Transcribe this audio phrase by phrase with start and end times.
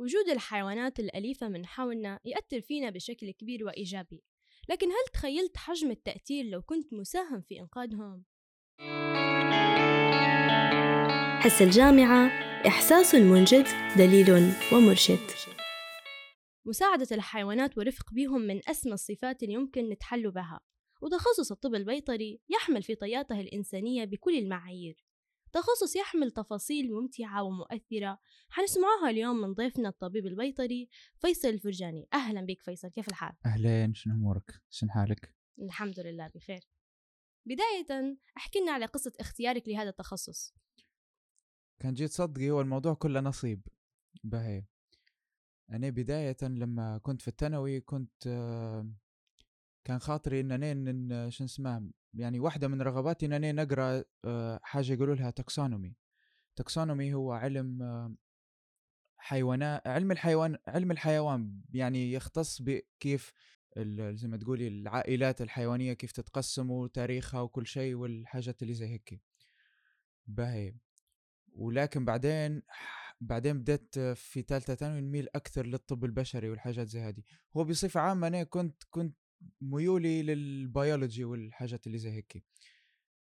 [0.00, 4.24] وجود الحيوانات الأليفة من حولنا يأثر فينا بشكل كبير وإيجابي.
[4.68, 8.24] لكن هل تخيلت حجم التأثير لو كنت مساهم في إنقاذهم؟
[11.40, 12.26] حس الجامعة
[12.66, 13.66] إحساس منجد
[13.98, 15.30] دليل ومرشد.
[16.66, 20.60] مساعدة الحيوانات ورفق بهم من أسمى الصفات اللي يمكن نتحلوا بها
[21.02, 25.09] وتخصص الطب البيطري يحمل في طياته الإنسانية بكل المعايير.
[25.52, 28.18] تخصص يحمل تفاصيل ممتعة ومؤثرة
[28.50, 30.88] حنسمعوها اليوم من ضيفنا الطبيب البيطري
[31.18, 36.60] فيصل الفرجاني أهلا بك فيصل كيف الحال؟ أهلين شنو أمورك؟ شنو حالك؟ الحمد لله بخير
[37.46, 40.54] بداية أحكي لنا على قصة اختيارك لهذا التخصص
[41.78, 43.66] كان جيت صدقي هو الموضوع كله نصيب
[44.24, 44.64] بهي
[45.70, 48.24] أنا بداية لما كنت في الثانوي كنت
[49.84, 54.92] كان خاطري إن أنا شو اسمه يعني واحدة من رغباتي إن أنا نقرأ آه، حاجة
[54.92, 55.96] يقولوا لها تاكسونومي
[56.56, 58.14] تاكسونومي هو علم آه،
[59.16, 63.32] حيوانات علم الحيوان علم الحيوان يعني يختص بكيف
[64.12, 69.20] زي ما تقولي العائلات الحيوانية كيف تتقسم وتاريخها وكل شيء والحاجات اللي زي هيك.
[70.26, 70.74] باهي.
[71.52, 72.62] ولكن بعدين
[73.20, 77.22] بعدين بدأت في ثالثة ثانوي نميل أكثر للطب البشري والحاجات زي هذه.
[77.56, 79.16] هو بصفة عامة أنا كنت كنت
[79.60, 82.44] ميولي للبيولوجي والحاجات اللي زي هيك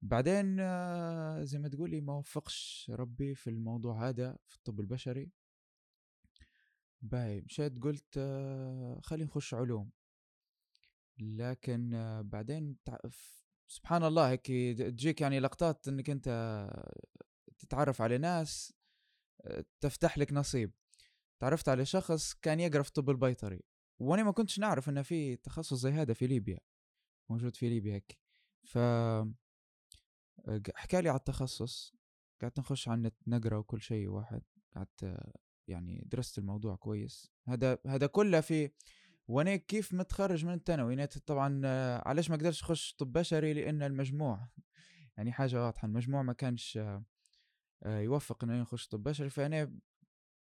[0.03, 5.31] بعدين آه، زي ما تقولي ما وفقش ربي في الموضوع هذا في الطب البشري.
[7.01, 9.91] باي مشيت قلت آه، خلينا نخش علوم.
[11.19, 12.77] لكن آه، بعدين
[13.67, 14.47] سبحان الله هيك
[14.81, 16.29] تجيك يعني لقطات إنك أنت
[17.59, 18.73] تتعرف على ناس
[19.81, 20.71] تفتح لك نصيب.
[21.39, 23.61] تعرفت على شخص كان يقرأ في الطب البيطري.
[24.03, 26.59] وأنا ما كنتش نعرف إن في تخصص زي هذا في ليبيا
[27.29, 28.17] موجود في ليبيا هيك.
[28.63, 28.77] ف
[30.75, 31.95] حكى لي على التخصص
[32.41, 34.41] قعدت نخش على النت نقرأ وكل شيء واحد.
[34.75, 35.17] قعدت
[35.67, 37.31] يعني درست الموضوع كويس.
[37.47, 38.71] هذا هذا كله في
[39.27, 41.67] وأنا كيف متخرج من الثانوي؟ طبعا
[42.07, 44.47] علاش ما قدرتش اخش طب بشري؟ لأن المجموع
[45.17, 46.79] يعني حاجة واضحة المجموع ما كانش
[47.85, 49.29] يوفق انه نخش طب بشري.
[49.29, 49.79] فأنا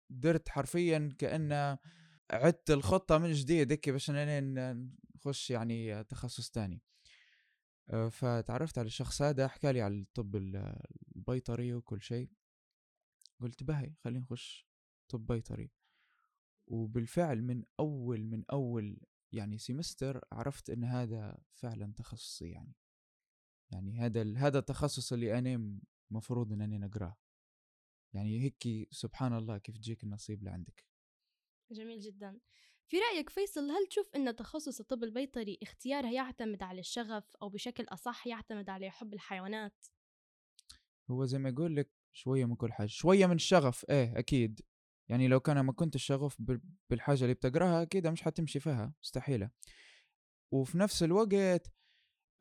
[0.09, 1.77] درت حرفيا كأنه
[2.31, 4.11] عدت الخطة من جديد هيك باش
[5.15, 6.81] نخش يعني تخصص تاني.
[7.89, 10.35] آه، فتعرفت على الشخص هذا حكى لي على الطب
[11.15, 12.29] البيطري وكل شيء.
[13.41, 14.67] قلت بهي خلينا نخش
[15.09, 15.71] طب بيطري.
[16.67, 18.99] وبالفعل من أول من أول
[19.31, 22.75] يعني سيمستر عرفت إن هذا فعلا تخصصي يعني.
[23.71, 25.79] يعني هذا هذا التخصص اللي أنا
[26.11, 27.17] مفروض انني نقراه.
[28.13, 30.88] يعني هيك سبحان الله كيف تجيك النصيب لعندك.
[31.71, 32.39] جميل جدا.
[32.87, 37.83] في رأيك فيصل هل تشوف أن تخصص الطب البيطري اختياره يعتمد على الشغف أو بشكل
[37.83, 39.85] أصح يعتمد على حب الحيوانات؟
[41.11, 44.61] هو زي ما يقول لك شوية من كل حاجة شوية من الشغف إيه أكيد.
[45.09, 46.41] يعني لو كان ما كنت الشغف
[46.89, 49.49] بالحاجة اللي بتقراها أكيد مش حتمشي فيها مستحيلة.
[50.51, 51.71] وفي نفس الوقت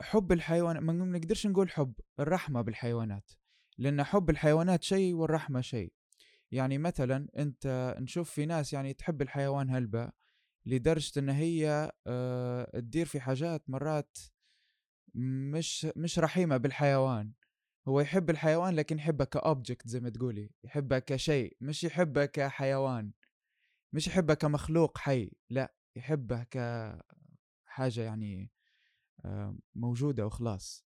[0.00, 3.30] حب الحيوان ما نقدرش نقول حب الرحمة بالحيوانات.
[3.78, 5.92] لأن حب الحيوانات شيء والرحمة شيء.
[6.52, 10.10] يعني مثلا أنت نشوف في ناس يعني تحب الحيوان هلبة
[10.66, 14.18] لدرجة إن هي آه تدير في حاجات مرات
[15.14, 17.32] مش مش رحيمة بالحيوان.
[17.88, 23.12] هو يحب الحيوان لكن يحبه كأوبجكت زي ما تقولي يحبه كشيء مش يحبه كحيوان
[23.92, 28.50] مش يحبه كمخلوق حي لا يحبه كحاجة يعني
[29.24, 30.87] آه موجودة وخلاص.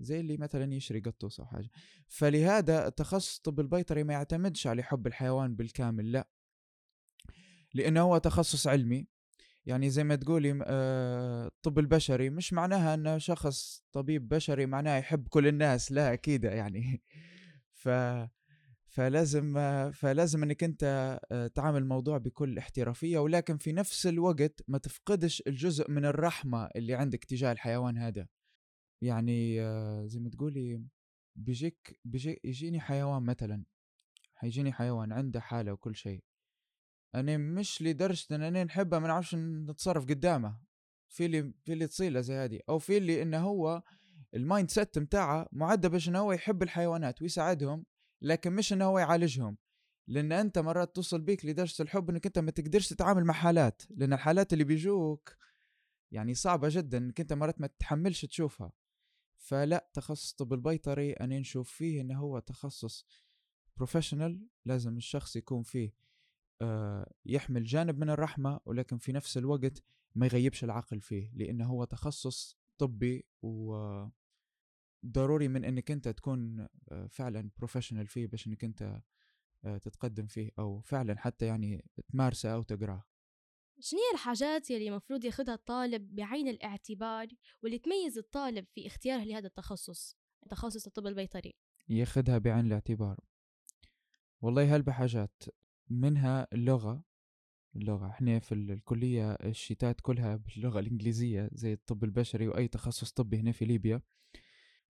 [0.00, 1.70] زي اللي مثلا يشري قطوس أو حاجة.
[2.08, 6.28] فلهذا تخصص طب البيطري ما يعتمدش على حب الحيوان بالكامل لا.
[7.74, 9.06] لأنه هو تخصص علمي.
[9.66, 15.28] يعني زي ما تقولي الطب آه، البشري مش معناها ان شخص طبيب بشري معناه يحب
[15.28, 17.02] كل الناس لا أكيد يعني.
[17.72, 17.88] ف
[18.90, 19.54] فلازم
[19.92, 23.18] فلازم إنك أنت آه، تعامل الموضوع بكل احترافية.
[23.18, 28.26] ولكن في نفس الوقت ما تفقدش الجزء من الرحمة اللي عندك تجاه الحيوان هذا.
[29.02, 30.84] يعني آه، زي ما تقولي
[31.36, 33.64] بيجيك بيجي يجيني حيوان مثلا
[34.34, 36.24] حيجيني حيوان عنده حالة وكل شيء
[37.14, 40.60] أنا مش لدرجة إن أنا نحبه ما نعرفش نتصرف قدامه
[41.08, 43.82] في اللي في اللي تصيله زي هذه أو في اللي إنه هو
[44.34, 47.84] ال mindset متاعه معدة باش إنه هو يحب الحيوانات ويساعدهم
[48.22, 49.56] لكن مش إنه هو يعالجهم
[50.08, 54.12] لأن أنت مرات توصل بيك لدرجة الحب إنك أنت ما تقدرش تتعامل مع حالات لأن
[54.12, 55.36] الحالات اللي بيجوك
[56.12, 58.72] يعني صعبة جدا إنك أنت مرات ما تتحملش تشوفها.
[59.40, 63.06] فلا تخصص طب البيطري أنا نشوف فيه إنه هو تخصص
[63.76, 65.94] professional لازم الشخص يكون فيه
[66.62, 69.82] آه يحمل جانب من الرحمة ولكن في نفس الوقت
[70.14, 73.76] ما يغيبش العقل فيه لأنه هو تخصص طبي و
[75.06, 79.02] ضروري من إنك أنت تكون آه، فعلا professional فيه باش إنك أنت
[79.64, 83.09] آه، تتقدم فيه أو فعلا حتى يعني تمارسه أو تقرأه.
[83.80, 87.26] شنو هي الحاجات يلي المفروض ياخدها الطالب بعين الاعتبار
[87.62, 90.16] واللي تميز الطالب في اختياره لهذا التخصص
[90.50, 91.54] تخصص الطب البيطري؟
[91.88, 93.20] ياخدها بعين الاعتبار.
[94.40, 95.42] والله هل بحاجات
[95.88, 97.04] منها اللغة؟
[97.76, 103.52] اللغة إحنا في الكلية الشتات كلها باللغة الإنجليزية زي الطب البشري وأي تخصص طبي هنا
[103.52, 104.02] في ليبيا.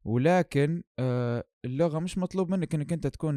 [0.04, 3.36] ولكن آه اللغة مش مطلوب منك إنك أنت تكون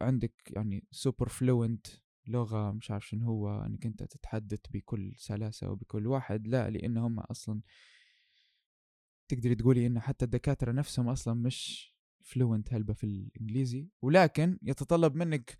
[0.00, 1.86] عندك يعني super fluent
[2.28, 7.20] لغة مش عارف شنو هو إنك أنت تتحدث بكل سلاسة وبكل واحد لا لأن هم
[7.20, 7.60] أصلا
[9.28, 13.88] تقدري تقولي إن حتى الدكاترة نفسهم أصلا مش fluent هلبة في الإنجليزي.
[14.02, 15.56] ولكن يتطلب منك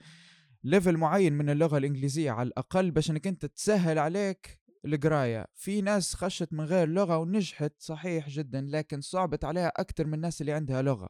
[0.65, 5.47] level معين من اللغة الإنجليزية على الأقل باش إنك أنت تسهل عليك القراية.
[5.55, 10.41] في ناس خشت من غير لغة ونجحت صحيح جدا لكن صعبت عليها أكتر من الناس
[10.41, 11.09] اللي عندها لغة.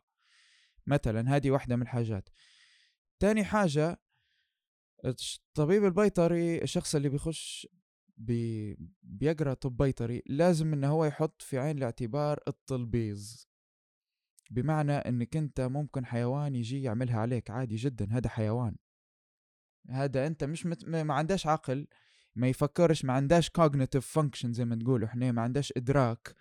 [0.87, 2.29] مثلا هذه واحدة من الحاجات.
[3.19, 4.01] تاني حاجة
[5.05, 7.69] الطبيب البيطري الشخص اللي بيخش
[8.17, 13.49] بي بيقرأ طب بيطري لازم انه هو يحط في عين الاعتبار التلبيز.
[14.51, 18.77] بمعنى إنك أنت ممكن حيوان يجي يعملها عليك عادي جدا هذا حيوان.
[19.91, 20.85] هذا أنت مش مت...
[20.85, 21.87] ما عندهش عقل
[22.35, 26.35] ما يفكرش ما عندهاش cognitive function زي ما تقولوا إحنا ما عندهاش إدراك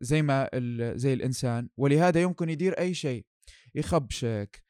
[0.00, 0.50] زي ما
[0.94, 1.68] زي الإنسان.
[1.76, 3.26] ولهذا يمكن يدير أي شيء
[3.74, 4.64] يخبشك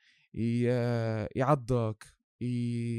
[1.37, 2.18] يعضك.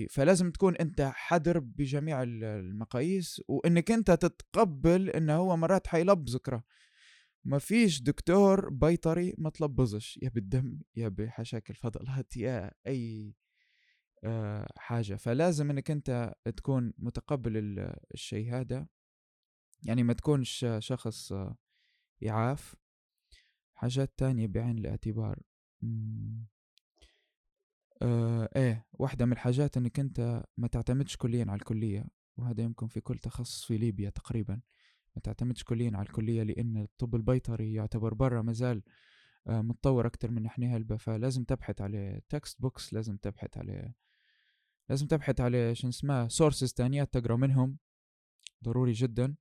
[0.09, 6.63] فلازم تكون أنت حذر بجميع المقاييس وإنك أنت تتقبل إنه هو مرات حيلبزك
[7.43, 13.35] ما فيش دكتور بيطري ما تلبزش يا بالدم يا بحشاك الفضلات يا أي
[14.23, 15.15] آه، حاجة.
[15.15, 17.79] فلازم إنك أنت تكون متقبل
[18.13, 18.87] الشيء هذا.
[19.83, 21.33] يعني ما تكونش شخص
[22.21, 22.75] يعاف
[23.73, 25.39] حاجات تانية بعين الاعتبار.
[28.01, 32.05] آه إيه واحدة من الحاجات إنك أنت ما تعتمدش كليا على الكلية
[32.37, 34.61] وهذا يمكن في كل تخصص في ليبيا تقريبا
[35.15, 38.83] ما تعتمدش كليا على الكلية لأن الطب البيطري يعتبر برا مازال
[39.47, 43.95] آه متطور أكتر من نحن هلبة فلازم تبحث عليه textbooks لازم تبحث عليه
[44.89, 47.77] لازم تبحث على شو اسمها سورسز تانيات تقرأ منهم
[48.63, 49.35] ضروري جدا.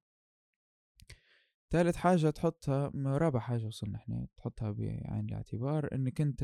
[1.71, 6.43] ثالث حاجة تحطها رابع حاجة وصلنا إحنا تحطها بعين الاعتبار إنك أنت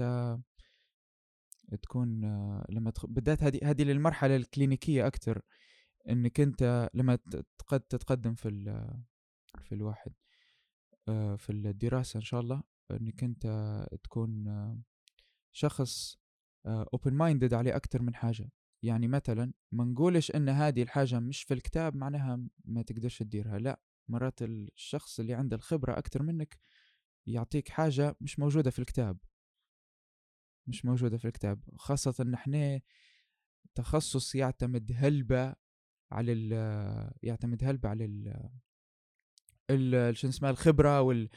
[1.83, 2.21] تكون
[2.69, 3.07] لما تخ...
[3.07, 5.43] بدات هذه هذه للمرحلة الكلينيكية أكتر
[6.09, 7.19] إنك أنت لما
[7.67, 8.95] قد تتقدم في ال...
[9.61, 10.13] في الواحد
[11.09, 13.47] آه، في الدراسة إن شاء الله إنك أنت
[14.03, 14.45] تكون
[15.53, 16.19] شخص
[16.67, 18.51] open آه، minded عليه أكتر من حاجة.
[18.83, 23.81] يعني مثلا ما نقولش إن هذه الحاجة مش في الكتاب معناها ما تقدرش تديرها لا.
[24.09, 26.59] مرات الشخص اللي عنده الخبرة أكتر منك
[27.27, 29.19] يعطيك حاجة مش موجودة في الكتاب.
[30.67, 32.81] مش موجودة في الكتاب خاصة إن إحنا
[33.75, 35.55] تخصص يعتمد هلبة
[36.13, 36.53] على ال
[37.23, 38.05] يعتمد هلبة على
[39.71, 41.29] ال شو اسمها الخبرة وال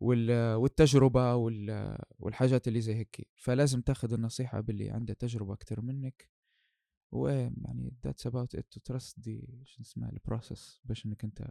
[0.00, 3.28] وال والتجربة وال والحاجات اللي زي هيك.
[3.36, 6.30] فلازم تاخذ النصيحة باللي عنده تجربة أكتر منك.
[7.12, 11.50] ويعني that's about it to trust the شو اسمها ال process باش إنك أنت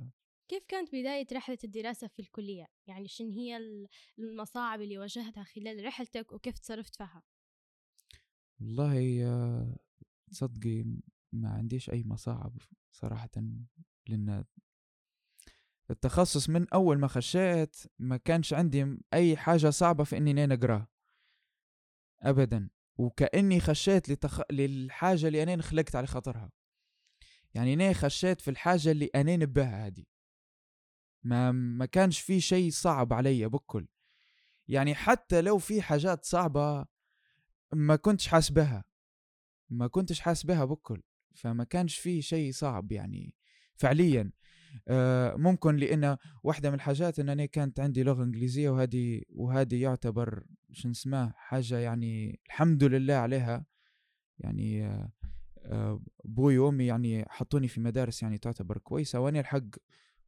[0.50, 3.60] كيف كانت بداية رحلة الدراسة في الكلية؟ يعني شن هي
[4.20, 7.24] المصاعب اللي واجهتها خلال رحلتك وكيف تصرفت فيها؟
[8.60, 9.78] والله
[10.32, 10.86] تصدقي
[11.34, 12.58] ما عنديش أي مصاعب
[12.92, 13.30] صراحة
[14.08, 14.46] لأن
[15.92, 20.88] التخصص من أول ما خشيت ما كانش عندي أي حاجة صعبة في إني نقراه
[22.22, 24.42] أبدا وكأني خشيت لتخ...
[24.52, 26.52] للحاجة اللي أنا خلقت على خاطرها
[27.54, 30.04] يعني أنا خشيت في الحاجة اللي أنا نبهها هذه
[31.24, 33.88] ما ما كانش في شيء صعب علي بكل
[34.68, 36.86] يعني حتى لو في حاجات صعبة
[37.74, 38.84] ما كنتش حاسبها
[39.70, 41.02] ما كنتش حاسبها بكل
[41.36, 43.36] فما كانش في شيء صعب يعني
[43.76, 44.32] فعليا.
[44.88, 50.44] آه، ممكن لأن واحدة من الحاجات إن أنا كانت عندي لغة إنجليزية وهذه وهذه يعتبر
[50.72, 53.66] شو اسمه حاجة يعني الحمد لله عليها.
[54.40, 55.12] يعني آه،
[55.66, 59.64] آه، أبوي وأمي يعني حطوني في مدارس يعني تعتبر كويسة وأنا الحق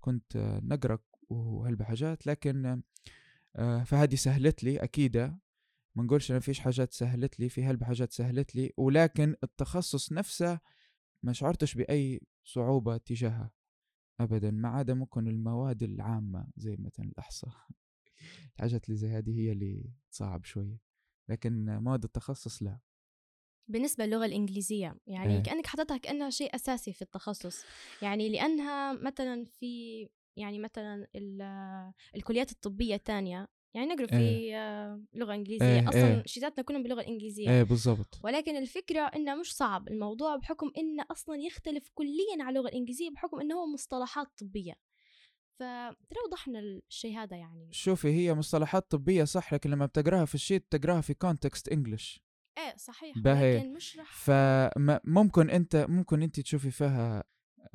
[0.01, 2.81] كنت نقرا وهالبحاجات لكن
[3.85, 5.17] فهذه سهلت لي أكيد
[5.95, 10.59] ما نقولش أنا فيش حاجات سهلت لي في هالبحاجات سهلت لي ولكن التخصص نفسه
[11.23, 13.51] ما شعرتش بأي صعوبة تجاهها
[14.19, 17.53] ابدا ما عدا ممكن المواد العامة زي مثلا الأحصاء.
[18.55, 20.79] الحاجات اللي زي هذه هي اللي صعب شوية
[21.29, 22.79] لكن مواد التخصص لا.
[23.67, 25.43] بالنسبة للغة الإنجليزية يعني إيه.
[25.43, 27.63] كأنك حطتها كأنها شيء أساسي في التخصص
[28.01, 31.07] يعني لأنها مثلا في يعني مثلا
[32.15, 34.17] الكليات الطبية الثانية يعني نقرأ إيه.
[34.17, 36.23] في آه، لغة إنجليزية إيه، أصلا إيه.
[36.25, 41.35] شيتاتنا كلهم باللغة الانجليزيه إيه بالضبط ولكن الفكرة إنه مش صعب الموضوع بحكم إنه أصلا
[41.35, 44.73] يختلف كليا عن اللغة الإنجليزية بحكم إنه هو مصطلحات طبية
[45.59, 50.41] فترى وضحنا الشيء هذا يعني شوفي هي مصطلحات طبية صح لكن لما بتقراها في ال
[50.41, 52.23] sheet تقراها في context English
[52.57, 53.55] إيه صحيح باهي.
[53.55, 57.23] ولكن مش رح فممكن أنت ممكن أنت تشوفي فيها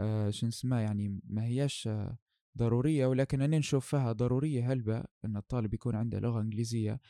[0.00, 2.18] آه شو اسمها يعني ما هياش آه
[2.58, 7.00] ضرورية ولكن أنا نشوف فيها ضرورية هلبة أن الطالب يكون عنده لغة إنجليزية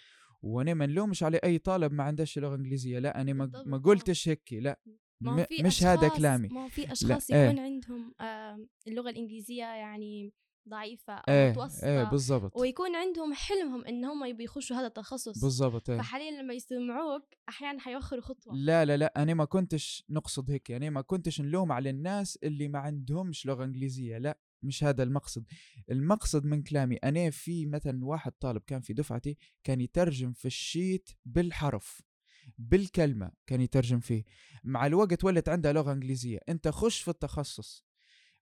[0.43, 3.81] وأنا ما نلومش على أي طالب ما عندهش لغة إنجليزية لا أنا ما, ما آه.
[3.81, 4.81] قلتش هيك لا
[5.21, 7.45] ما م- مش هذا كلامي ما هو في أشخاص إيه.
[7.49, 10.33] يكون عندهم آم، اللغة الإنجليزية يعني
[10.69, 12.57] ضعيفة أو إيه متوسطة إيه بالضبط.
[12.57, 15.41] ويكون عندهم حلمهم إن هم يبي يخشوا هذا التخصص.
[15.41, 15.99] بالضبط إيه.
[15.99, 18.55] فحاليا لما يسمعوك أحيانا حيوخروا خطوة.
[18.55, 22.69] لا لا لا أنا ما كنتش نقصد هيك يعني ما كنتش نلوم على الناس اللي
[22.69, 25.45] ما عندهمش لغة إنجليزية لا مش هذا المقصد.
[25.91, 31.11] المقصد من كلامي أنا في مثلا واحد طالب كان في دفعتي كان يترجم في الشيت
[31.25, 32.03] بالحرف
[32.59, 34.25] بالكلمة كان يترجم فيه.
[34.65, 37.87] مع الوقت ولت عنده لغة إنجليزية أنت خش في التخصص.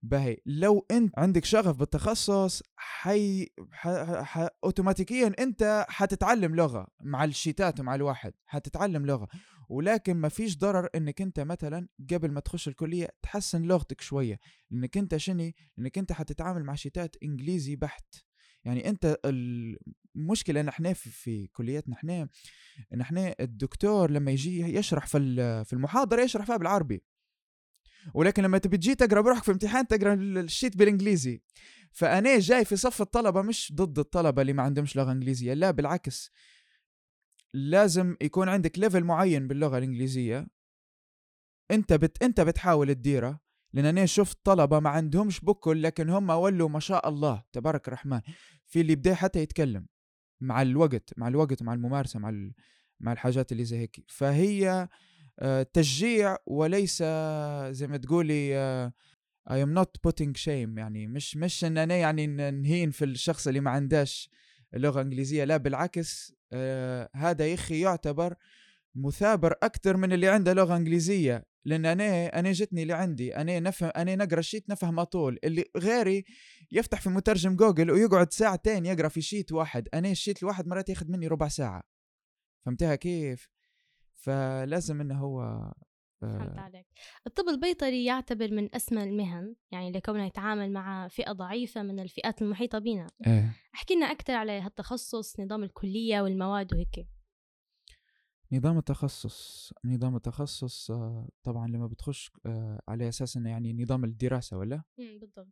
[0.05, 0.37] باهي.
[0.45, 3.89] لو أنت عندك شغف بالتخصص حي ح...
[4.21, 4.47] ح...
[4.63, 9.27] اوتوماتيكيا أنت حتتعلم لغة مع الشيتات ومع الواحد حتتعلم لغة.
[9.69, 14.39] ولكن ما فيش ضرر إنك أنت مثلا قبل ما تخش الكلية تحسن لغتك شوية.
[14.71, 18.15] لأنك أنت شني؟ لأنك أنت حتتعامل مع شيتات إنجليزي بحت.
[18.63, 19.17] يعني أنت
[20.15, 22.29] المشكلة إن إحنا في, في كلياتنا إحنا
[22.93, 25.17] إن إحنا الدكتور لما يجي يشرح في
[25.65, 27.03] في المحاضرة يشرح فيها بالعربي.
[28.13, 31.41] ولكن لما تبي تجي تقرأ بروحك في امتحان تقرأ الشيت بالإنجليزي.
[31.91, 36.31] فأنا جاي في صف الطلبة مش ضد الطلبة اللي ما عندهمش لغة إنجليزية لا بالعكس.
[37.53, 40.47] لازم يكون عندك ليفل معين باللغة الإنجليزية.
[41.71, 43.39] أنت بت أنت بتحاول تديره
[43.73, 48.21] لأن أنا شفت طلبة ما عندهمش بكل لكن هم ولوا ما شاء الله تبارك الرحمن.
[48.65, 49.87] في اللي بدا حتى يتكلم
[50.41, 52.53] مع الوقت مع الوقت مع الممارسة مع ال-
[52.99, 54.05] مع الحاجات اللي زي هيك.
[54.07, 54.89] فهي
[55.73, 57.03] تشجيع وليس
[57.71, 58.93] زي ما تقولي آه،
[59.49, 61.07] I am not putting shame يعني.
[61.07, 64.29] مش مش إن أنا يعني نهين في الشخص اللي ما عندهش
[64.73, 68.35] لغة إنجليزية لا بالعكس آه هذا يا أخي يعتبر
[68.95, 71.45] مثابر أكثر من اللي عنده لغة إنجليزية.
[71.65, 75.65] لأن أنا أنا جتني اللي عندي أنا نفهم أنا نقرأ ال sheet نفهم طول اللي
[75.77, 76.25] غيري
[76.71, 79.87] يفتح في مترجم جوجل ويقعد ساعتين يقرأ في sheet واحد.
[79.93, 81.83] أنا ال sheet الواحد مرات ياخذ مني ربع ساعة.
[82.65, 83.54] فهمتها كيف؟
[84.25, 85.71] فلازم إنه هو
[86.21, 86.87] فهمت آه عليك.
[87.27, 92.79] الطب البيطري يعتبر من أسمى المهن يعني لكونه يتعامل مع فئة ضعيفة من الفئات المحيطة
[92.79, 93.07] بنا.
[93.27, 93.55] إيه.
[93.75, 97.07] احكي لنا أكثر على هالتخصص نظام الكلية والمواد وهيك.
[98.51, 104.57] نظام التخصص نظام التخصص آه، طبعا لما بتخش آه، على أساس إنه يعني نظام الدراسة
[104.57, 105.47] ولا؟ بالضبط.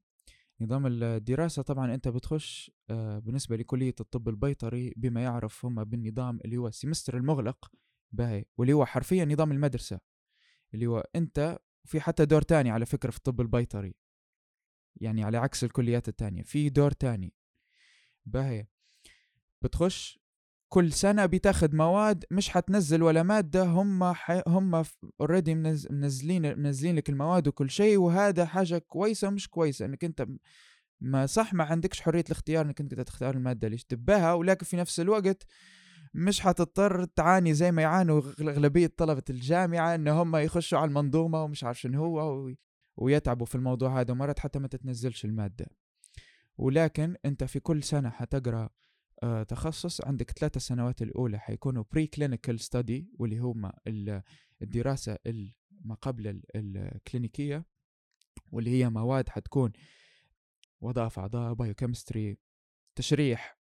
[0.61, 6.67] نظام الدراسة طبعا أنت بتخش بالنسبة لكلية الطب البيطري بما يعرف هم بالنظام اللي هو
[6.67, 7.71] السمستر المغلق
[8.13, 8.45] باهي.
[8.57, 9.99] واللي هو حرفيا نظام المدرسة.
[10.73, 13.95] اللي هو أنت في حتى دور تاني على فكرة في الطب البيطري.
[15.01, 16.43] يعني على عكس الكليات التانية.
[16.43, 17.33] في دور تاني.
[18.25, 18.67] باهي.
[19.61, 20.19] بتخش
[20.69, 24.41] كل سنة بتاخد مواد مش حتنزل ولا مادة هم ح...
[24.47, 24.83] هم
[25.21, 25.87] اوريدي منز...
[25.91, 29.85] منزلين منزلين لك المواد وكل شيء وهذا حاجة كويسة ومش كويسة.
[29.85, 30.27] إنك أنت
[31.01, 34.99] ما صح ما عندكش حرية الاختيار إنك أنت تختار المادة اللي تباها ولكن في نفس
[34.99, 35.45] الوقت
[36.13, 41.63] مش حتضطر تعاني زي ما يعانوا أغلبية طلبة الجامعة إن هم يخشوا على المنظومة ومش
[41.63, 42.53] عارف شنو هو و...
[42.97, 45.65] ويتعبوا في الموضوع هذا ومرات حتى ما تتنزلش المادة.
[46.57, 48.69] ولكن أنت في كل سنة حتقرأ
[49.23, 54.21] آه تخصص عندك ثلاثة سنوات الأولى حيكونوا pre-clinical study واللي هم ال-
[54.61, 55.53] الدراسة ال-
[55.85, 57.65] ما قبل ال- الكلينيكية
[58.51, 59.71] واللي هي مواد حتكون
[60.81, 62.37] وظائف أعضاء biochemistry
[62.95, 63.57] تشريح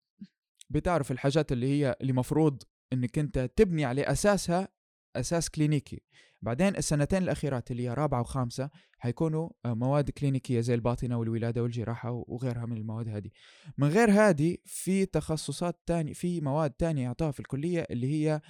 [0.70, 4.68] بتعرف الحاجات اللي هي اللي مفروض إنك أنت تبني على أساسها
[5.16, 6.02] أساس كلينيكي.
[6.42, 12.24] بعدين السنتين الأخيرات اللي هي رابعة وخامسة حيكونوا آه، مواد كلينيكية زي الباطنة والولادة والجراحة
[12.28, 13.30] وغيرها من المواد هذه.
[13.78, 18.42] من غير هذه في تخصصات تاني في مواد تانية يعطوها في الكلية اللي هي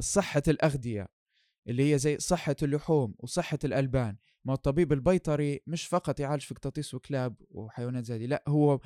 [0.00, 1.08] صحة الأغذية
[1.68, 4.16] اللي هي زي صحة اللحوم وصحة الألبان.
[4.44, 8.80] ما الطبيب البيطري مش فقط يعالج في قطاطيس وكلاب وحيوانات زي دي لا هو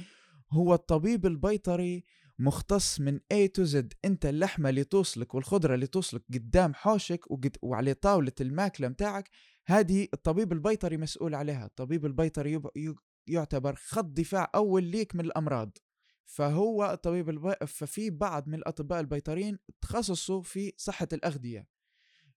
[0.50, 2.04] هو الطبيب البيطري
[2.38, 3.84] مختص من A to Z.
[4.04, 9.30] انت اللحمة اللي توصلك والخضرة اللي توصلك قدام حوشك وقد وعلى طاولة الماكلة متاعك
[9.66, 11.66] هذه الطبيب البيطري مسؤول عليها.
[11.66, 12.66] الطبيب البيطري يب...
[12.76, 12.94] ي-
[13.26, 15.78] يعتبر خط دفاع أول ليك من الأمراض.
[16.24, 17.54] فهو الطبيب البي...
[17.66, 21.73] ففي بعض من الأطباء البيطريين تخصصوا في صحة الأغذية.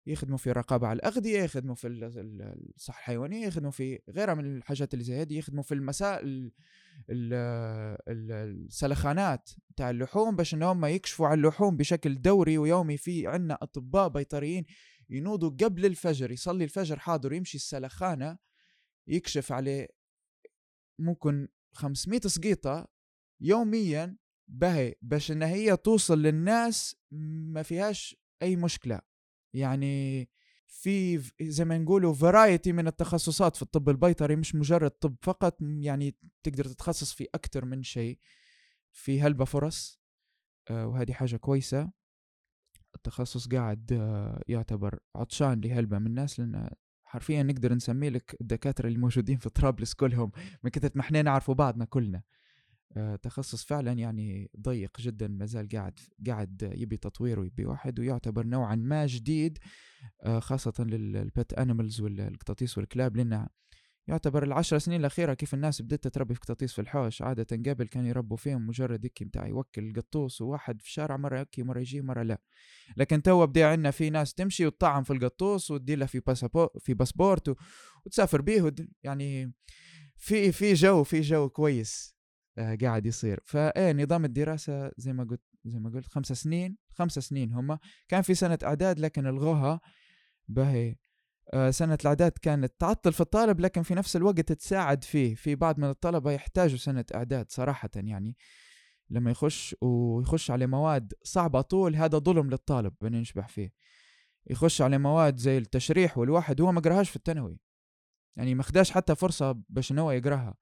[0.07, 4.57] يخدموا في الرقابة على الأغذية يخدموا في ال- ال- الصحة الحيوانية يخدموا في غيرها من
[4.57, 6.51] الحاجات اللي زي هذه يخدموا في المسائل
[7.09, 7.33] ال-
[8.07, 13.57] ال- السلخانات تاع اللحوم باش ان هم يكشفوا على اللحوم بشكل دوري ويومي في عندنا
[13.61, 14.65] أطباء بيطريين
[15.09, 18.37] ينوضوا قبل الفجر يصلي الفجر حاضر يمشي السلخانة
[19.07, 19.87] يكشف عليه
[20.99, 22.87] ممكن 500 سقيطة
[23.41, 26.95] يوميا باهي باش إن هي توصل للناس
[27.51, 29.01] ما فيهاش أي مشكلة.
[29.57, 30.29] يعني
[30.67, 36.15] في زي ما نقولوا فرايتي من التخصصات في الطب البيطري مش مجرد طب فقط يعني
[36.43, 38.19] تقدر تتخصص في أكتر من شيء.
[38.91, 40.01] في هلبة فرص
[40.69, 41.91] آه، وهذه حاجة كويسة.
[42.95, 46.69] التخصص قاعد آه، يعتبر عطشان لهلبة من الناس لأن
[47.03, 50.31] حرفيا نقدر نسمي لك الدكاترة اللي موجودين في طرابلس كلهم.
[50.63, 52.23] من كثرة ما إحنا نعرفوا بعضنا كلنا.
[53.21, 58.75] تخصص فعلا يعني ضيق جدا ما زال قاعد قاعد يبي تطوير ويبي واحد ويعتبر نوعا
[58.75, 59.57] ما جديد
[60.23, 63.47] آه، خاصة للبت انيمالز والقطاطيس والكلاب لأنه
[64.07, 68.09] يعتبر العشر سنين الأخيرة كيف الناس بدأت تربي في قطاطيس في الحوش عادة قبل كانوا
[68.09, 72.23] يربوا فيهم مجرد هيك متاع يوكل القطوس وواحد في الشارع مرة يكي مرة يجي مرة
[72.23, 72.41] لا.
[72.97, 76.93] لكن توا بدأ عندنا في ناس تمشي وتطعم في القطوس وتدير له في باسبور في
[76.93, 77.55] باسبورت
[78.05, 79.53] وتسافر بيه يعني
[80.17, 82.13] في في جو في جو كويس.
[82.13, 82.16] آه،
[82.59, 83.39] قاعد يصير.
[83.45, 87.77] فايه نظام الدراسة زي ما قلت زي ما قلت خمسة سنين خمسة سنين هم.
[88.07, 89.79] كان في سنة إعداد لكن ألغوها
[90.47, 90.95] باهي.
[91.53, 95.35] آه، سنة الإعداد كانت تعطل في الطالب لكن في نفس الوقت تساعد فيه.
[95.35, 98.37] في بعض من الطلبة يحتاجوا سنة إعداد صراحة يعني.
[99.09, 103.73] لما يخش ويخش على مواد صعبة طول هذا ظلم للطالب بني نشبح فيه.
[104.49, 107.59] يخش على مواد زي التشريح والواحد هو ما في الثانوي.
[108.35, 110.55] يعني ما خداش حتى فرصة باش هو يقراها.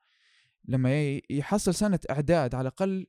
[0.67, 3.07] لما يحصل سنة إعداد على الأقل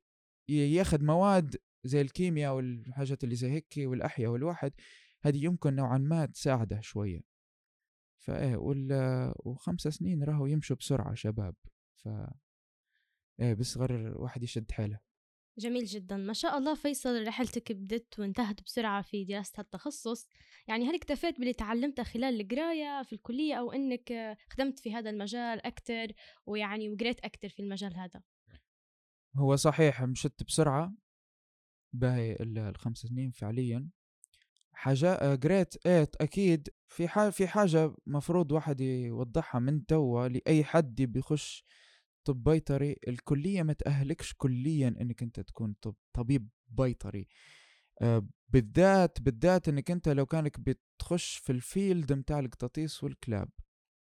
[0.49, 4.73] ي- ياخد مواد زي الكيمياء والحاجات اللي زي هيك والأحياء والواحد
[5.23, 7.21] هذه يمكن نوعا ما تساعده شوية.
[8.19, 8.89] فايه وال
[9.37, 11.55] وخمسة سنين راهو يمشوا بسرعة شباب.
[11.95, 12.09] ف
[13.41, 14.99] إيه بس غير واحد يشد حيله.
[15.59, 16.17] جميل جدا.
[16.17, 20.29] ما شاء الله فيصل رحلتك بدت وانتهت بسرعة في دراسة هالتخصص
[20.69, 25.67] يعني هل اكتفيت باللي تعلمته خلال القراية في الكلية أو أنك خدمت في هذا المجال
[25.67, 26.07] أكتر
[26.47, 28.23] ويعني وقريت أكتر في المجال هذا؟
[29.37, 30.95] هو صحيح مشت بسرعة
[31.93, 33.89] باهي ال- الخمس سنين فعليا.
[34.73, 41.65] حاجة قريت إيه أكيد في حاجة مفروض واحد يوضحها من توا لأي حد بيخش
[42.27, 47.29] طب بيطري الكلية ما تأهلكش كليا إنك أنت تكون طب طبيب بيطري.
[48.03, 53.49] آه، بالذات بالذات إنك أنت لو كانك بتخش في ال field متاع القطاطيس والكلاب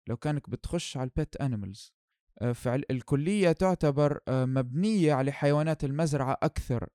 [0.08, 1.94] لو كانك بتخش على ال pet animals
[2.54, 6.88] فعل الكلية تعتبر آه، مبنية على حيوانات المزرعة أكثر.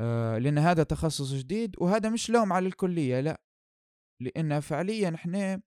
[0.00, 3.42] آه، لأن هذا تخصص جديد وهذا مش لوم على الكلية لا.
[4.20, 5.62] لأن فعليا إحنا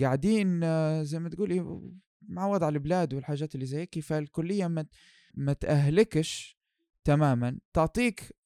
[0.00, 1.80] قاعدين آه، زي ما تقولي
[2.28, 4.86] مع وضع البلاد والحاجات اللي زي هيك فالكلية ما
[5.34, 6.58] ما تأهلكش
[7.04, 8.36] تماما تعطيك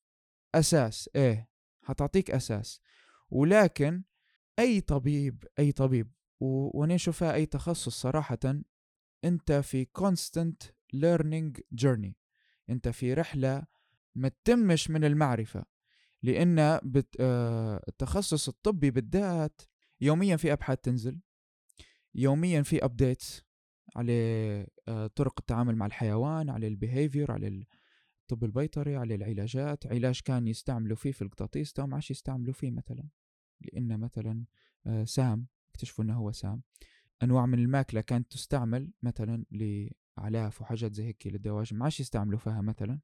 [0.55, 1.49] أساس إيه
[1.83, 2.81] حتعطيك أساس.
[3.31, 4.03] ولكن
[4.59, 8.39] أي طبيب أي طبيب وأنا أشوفها أي تخصص صراحة
[9.25, 12.13] أنت في constant learning journey.
[12.71, 13.67] أنت في رحلة
[14.15, 15.65] ما تتمش من المعرفة.
[16.23, 17.17] لأن بت...
[17.21, 19.63] آه التخصص الطبي بالذات
[20.01, 21.21] يوميا في أبحاث تنزل
[22.15, 23.46] يوميا في updates
[23.97, 24.13] على
[24.89, 27.67] آه طرق التعامل مع الحيوان على ال behavior على
[28.23, 29.87] الطب البيطري على العلاجات.
[29.87, 33.09] علاج كان يستعملوا فيه في القطاطيس تو ما عادش يستعملوا فيه مثلا.
[33.61, 34.45] لأن مثلا
[34.87, 36.63] آه سام اكتشفوا إنه هو سام.
[37.23, 39.45] أنواع من الماكلة كانت تستعمل مثلا
[40.19, 41.77] لاعلاف وحاجات زي هيك للدواجن.
[41.77, 43.01] ما عادش يستعملوا فيها مثلا.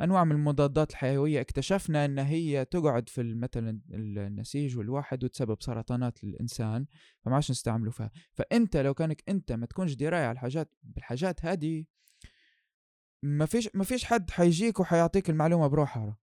[0.00, 6.86] أنواع من المضادات الحيوية اكتشفنا إن هي تقعد في مثلا النسيج والواحد وتسبب سرطانات للإنسان
[7.20, 8.10] فما عادش نستعملوا فيها.
[8.32, 11.84] فأنت لو كانك أنت ما تكونش درايه على الحاجات بالحاجات هذه
[13.22, 16.16] ما فيش ما فيش حد حيجيك وحيعطيك المعلومة بروحها.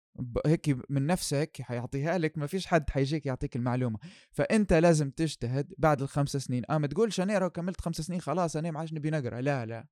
[0.47, 3.99] هيك من نفسك حيعطيها لك ما فيش حد حيجيك يعطيك المعلومة.
[4.31, 6.63] فأنت لازم تجتهد بعد الخمس سنين.
[6.71, 9.41] آه ما تقولش أنا كملت خمس سنين خلاص أنا ما عادش نبي نقرأ.
[9.41, 9.87] لا لا.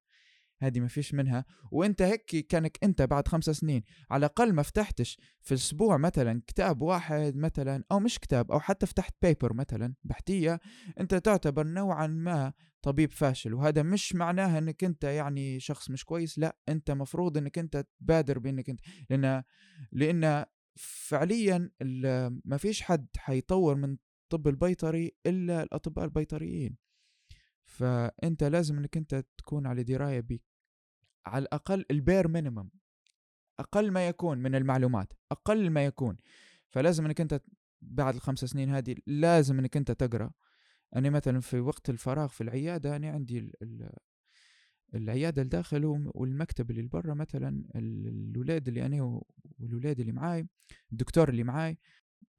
[0.61, 1.44] هذه ما فيش منها.
[1.71, 6.83] وانت هيك كانك انت بعد خمس سنين على الأقل ما فتحتش في الأسبوع مثلا كتاب
[6.83, 10.61] واحد مثلا أو مش كتاب أو حتى فتحت بيبر مثلا بحثيه
[11.01, 13.55] انت تعتبر نوعا ما طبيب فاشل.
[13.55, 18.38] وهذا مش معناها إنك انت يعني شخص مش كويس لا انت مفروض إنك انت تبادر
[18.38, 18.81] بإنك انت.
[19.11, 19.42] لأن
[19.92, 20.44] لأن
[20.77, 21.71] فعليا
[22.44, 26.77] ما فيش حد حيطور من الطب البيطري إلا الأطباء البيطريين.
[27.64, 30.21] فأنت لازم إنك انت تكون على دراية
[31.29, 32.71] على الأقل البير مينيمم
[33.59, 36.17] أقل ما يكون من المعلومات أقل ما يكون.
[36.71, 37.41] فلازم إنك أنت
[37.83, 40.31] بعد الخمس سنين هذه لازم إنك أنت تقرأ.
[40.97, 43.91] أنا مثلا في وقت الفراغ في العيادة أنا عندي ال ال
[44.95, 49.23] العيادة الداخل والمكتب اللي برا مثلا الاولاد اللي أنا
[49.59, 50.49] والولاد اللي معاي
[50.93, 51.79] الدكتور اللي معاي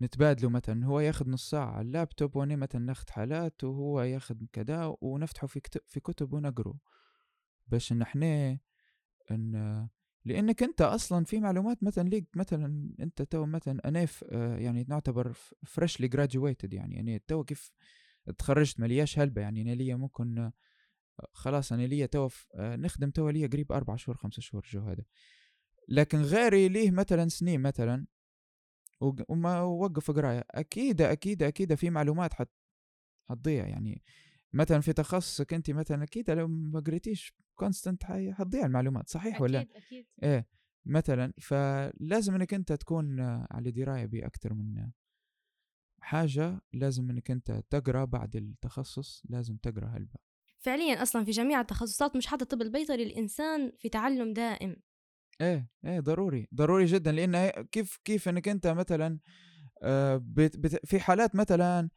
[0.02, 0.86] نتبادلوا مثلا.
[0.86, 5.62] هو ياخذ نص ساعة على اللابتوب وأنا مثلا ناخذ حالات وهو ياخذ كذا ونفتحه في
[5.88, 6.76] في كتب ونقروا
[7.68, 8.60] باش إن إحنا
[9.32, 9.88] إن
[10.26, 15.34] لأنك أنت أصلا في معلومات مثلا ليك مثلا أنت تو مثلا أنا آه، يعني نعتبر
[15.66, 17.72] freshly graduated يعني أنا تو كيف
[18.38, 20.54] تخرجت ملياش هلبة يعني أنا ليا ممكن آه،
[21.34, 25.04] خلاص أنا ليا تو آه، نخدم تو ليا قريب أربع شهور خمسة شهور جو هذا.
[25.88, 28.06] لكن غيري ليه مثلا سنين مثلا
[29.02, 32.50] وما وقف قراية أكيد أكيد أكيد في معلومات حت
[33.46, 34.04] يعني.
[34.54, 39.62] مثلا في تخصصك انت مثلا أكيد لو ما قريتيش constant حتضيع المعلومات صحيح أكيد ولا؟
[39.62, 40.48] أكيد إيه
[40.86, 43.20] مثلا فلازم إنك أنت تكون
[43.52, 44.92] على دراية بأكثر من
[46.02, 50.20] حاجة لازم إنك أنت تقرأ بعد التخصص لازم تقرأ هلبا.
[50.60, 54.76] فعليا أصلا في جميع التخصصات مش حتى الطب البيطري الإنسان في تعلم دائم.
[55.42, 59.20] إيه إيه ضروري ضروري جدا لأن كيف كيف إنك أنت مثلا
[59.84, 61.90] آه بت بت في حالات مثلا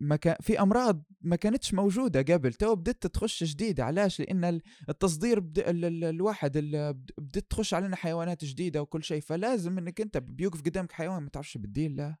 [0.00, 2.52] ما كان في أمراض ما كانتش موجودة قبل.
[2.52, 3.84] تو بدت تخش جديدة.
[3.84, 5.58] علاش؟ لأن التصدير بد...
[5.58, 5.84] ال...
[5.84, 6.04] ال...
[6.04, 6.94] الواحد ال...
[7.18, 9.20] بدت تخش علينا حيوانات جديدة وكل شيء.
[9.20, 11.22] فلازم إنك أنت بيوقف قدامك حيوان.
[11.22, 12.16] ما تعرفش شن بدير له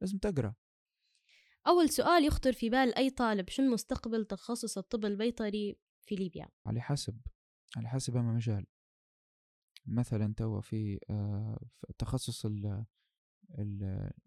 [0.00, 0.54] لازم تقرأ.
[1.66, 3.48] أول سؤال يخطر في بال أي طالب.
[3.48, 7.20] شنو مستقبل تخصص الطب البيطري في ليبيا؟ على حسب.
[7.76, 8.66] على حسب ما مجال.
[9.86, 12.84] مثلا توا في آه في تخصص ال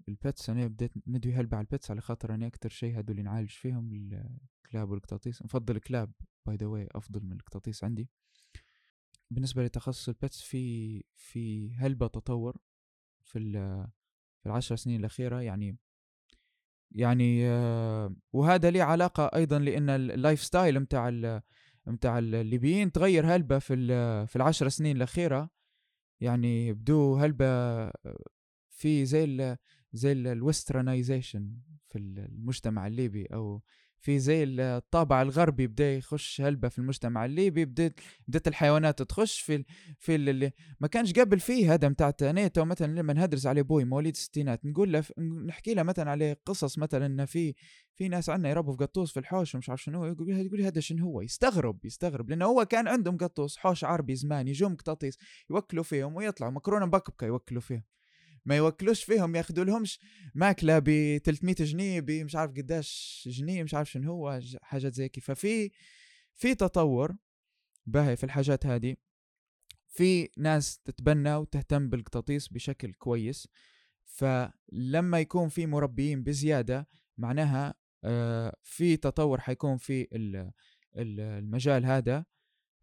[0.07, 3.21] ال pets أنا بديت ندوي هلبة على ال pets على خاطر أنا أكتر شيء اللي
[3.21, 5.43] نعالج فيهم الكلاب والقطاطيس.
[5.43, 6.11] نفضل الكلاب
[6.45, 8.09] by the way أفضل من القطاطيس عندي.
[9.31, 12.57] بالنسبة لتخصص ال pets في في هلبة تطور
[13.23, 13.39] في
[14.39, 15.41] في العشر سنين الأخيرة.
[15.41, 15.77] يعني
[16.91, 21.09] يعني آه وهذا ليه علاقة أيضا لأن ال lifestyle متاع
[21.87, 23.75] متاع الليبيين تغير هلبة في
[24.27, 25.49] في العشر سنين الأخيرة.
[26.21, 27.45] يعني بدو هلبة
[28.83, 29.57] في زي ال
[29.93, 31.55] زي ال westernization
[31.89, 33.61] في المجتمع الليبي أو
[33.99, 39.63] في زي الطابع الغربي بدأ يخش هلبة في المجتمع الليبي بدأت بدأت الحيوانات تخش في
[39.99, 44.15] في اللي ما كانش قبل فيه هذا نتاع نيتو مثلا لما ندرس عليه بوي مواليد
[44.15, 45.03] الستينات نقول له
[45.45, 47.53] نحكي له مثلا عليه قصص مثلا إن في
[47.95, 51.05] في ناس عندنا يربوا في قطوس في الحوش ومش عارف شنو يقول يقول هذا شنو
[51.05, 55.17] هو؟ يستغرب يستغرب لأنه هو كان عندهم قطوس حوش عربي زمان يجون قطاطيس
[55.49, 57.83] يوكلوا فيهم ويطلعوا مكرونة مبكبكه يوكلوا فيهم.
[58.45, 59.99] ما يوكلوش فيهم ياخذوا لهمش
[60.35, 65.09] ماكلة ب 300 جنيه ب مش عارف قداش جنيه مش عارف شنو هو حاجات زي
[65.09, 65.31] كيف.
[65.31, 65.71] ففي
[66.33, 67.15] في تطور
[67.85, 68.95] باهي في الحاجات هذه
[69.87, 73.47] في ناس تتبنى وتهتم بالقطاطيس بشكل كويس.
[74.05, 80.07] فلما يكون في مربيين بزيادة معناها آه، في تطور حيكون في
[80.95, 82.25] المجال هذا.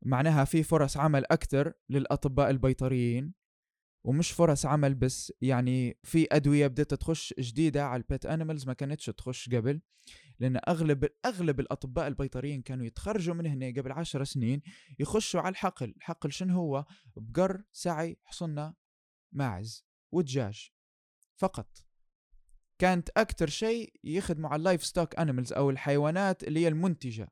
[0.03, 3.40] معناها في فرص عمل أكثر للأطباء البيطريين.
[4.05, 8.73] ومش فرص عمل بس يعني في أدوية بدات تخش جديدة على ال pet animals ما
[8.73, 9.81] كانتش تخش قبل
[10.39, 14.63] لأن أغلب أغلب الأطباء البيطريين كانوا يتخرجوا من هنا قبل عشر سنين
[14.99, 15.95] يخشوا على الحقل.
[15.97, 16.85] الحقل شنو هو؟
[17.17, 18.75] بقر سعي حصنة
[19.33, 20.71] ماعز ودجاج
[21.37, 21.79] فقط.
[22.79, 27.29] كانت أكثر شيء يخدموا على ال livestock animals أو الحيوانات اللي هي المنتجة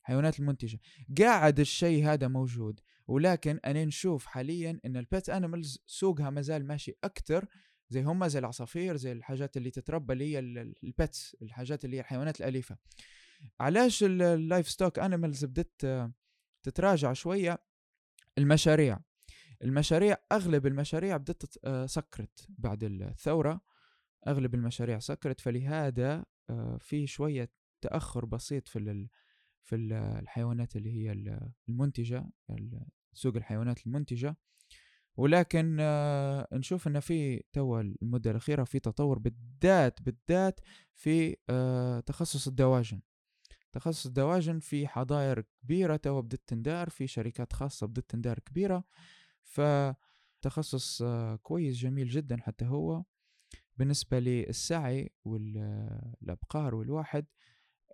[0.00, 0.80] الحيوانات المنتجة.
[1.18, 2.80] قاعد الشيء هذا موجود.
[3.06, 7.46] ولكن أنا نشوف حاليا إن ال pet animals سوقها مازال ماشي أكثر
[7.88, 10.38] زي هم زي العصافير زي الحاجات اللي تتربى اللي هي
[10.82, 12.76] ال pets الحاجات اللي هي الحيوانات الأليفة.
[13.60, 16.10] علاش ال livestock animals بدت
[16.62, 17.58] تتراجع شوية؟
[18.38, 18.98] المشاريع.
[19.62, 23.60] المشاريع أغلب المشاريع بدت آه، سكرت بعد الثورة.
[24.26, 28.78] أغلب المشاريع سكرت فلهذا آه، في شوية تأخر بسيط في
[29.62, 31.12] في الحيوانات اللي هي
[31.68, 32.26] المنتجة
[33.12, 34.36] سوق الحيوانات المنتجة.
[35.16, 40.60] ولكن آه، نشوف إن في توا المدة الأخيرة في تطور بالذات بالذات
[40.94, 43.00] في آه، تخصص الدواجن.
[43.72, 48.84] تخصص الدواجن في حظاير كبيرة توا بدت تندار في شركات خاصة بدت تندار كبيرة.
[49.42, 53.04] فتخصص آه، كويس جميل جدا حتى هو.
[53.76, 57.26] بالنسبة للسعي والأبقار والواحد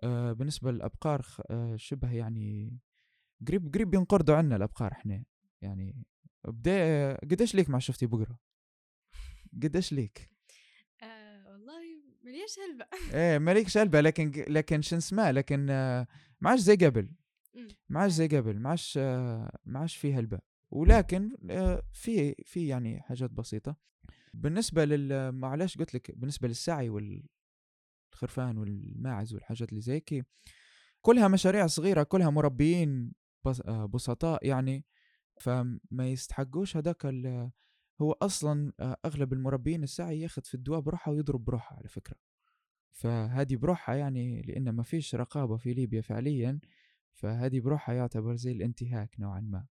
[0.03, 2.77] آه بالنسبة للأبقار آه شبه يعني
[3.47, 5.23] قريب قريب ينقرضوا عنا الأبقار إحنا.
[5.61, 6.03] يعني
[6.47, 8.39] بدا قديش ليك ما شفتي بقرة؟
[9.63, 10.29] قديش ليك؟
[11.03, 11.81] آه والله
[12.23, 16.07] مليش هلبة إيه مالكش هلبة لكن لكن شو اسمه لكن آه
[16.41, 17.09] ما عادش زي قبل.
[17.89, 20.39] ما عادش زي قبل ما عادش آه ما عادش في هلبة.
[20.71, 23.75] ولكن آه في في يعني حاجات بسيطة.
[24.33, 26.89] بالنسبة لل معلش قلت لك بالنسبة للسعي
[28.11, 30.23] والخرفان والماعز والحاجات اللي زي كي.
[31.01, 33.11] كلها مشاريع صغيرة كلها مربيين
[33.65, 34.85] آه، بسطاء يعني.
[35.41, 37.05] فما يستحقوش هذاك
[38.01, 42.15] هو أصلا آه، أغلب المربيين السعي ياخذ في الدواء بروحه ويضرب بروحه على فكرة.
[42.91, 46.59] فهذه بروحها يعني لأن ما فيش رقابة في ليبيا فعليا
[47.13, 49.65] فهذه بروحها يعتبر زي الانتهاك نوعا ما.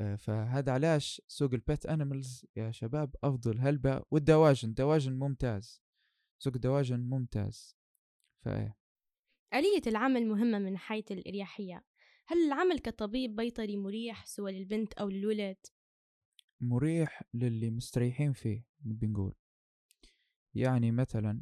[0.00, 4.68] آه، فهذا علاش سوق البيت انيمالز يا شباب أفضل هلبة والدواجن.
[4.68, 5.82] الدواجن ممتاز.
[6.42, 7.76] سوق الدواجن ممتاز.
[8.44, 8.76] فإيه.
[9.54, 11.84] آلية العمل مهمة من حيث الإريحية.
[12.26, 15.56] هل العمل كطبيب بيطري مريح سواء للبنت أو للولد؟
[16.60, 19.34] مريح للي مستريحين فيه نبي نقول
[20.54, 21.40] يعني مثلا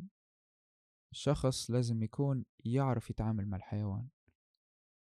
[1.13, 4.09] الشخص لازم يكون يعرف يتعامل مع الحيوان.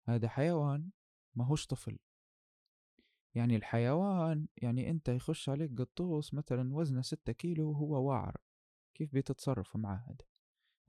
[0.09, 0.91] هذا حيوان
[1.35, 1.99] ماهوش طفل.
[3.35, 8.46] يعني الحيوان يعني أنت يخش عليك قطوس مثلا وزنه ستة كيلو وهو واعر.
[8.97, 10.27] كيف بتتصرف معاه هذا؟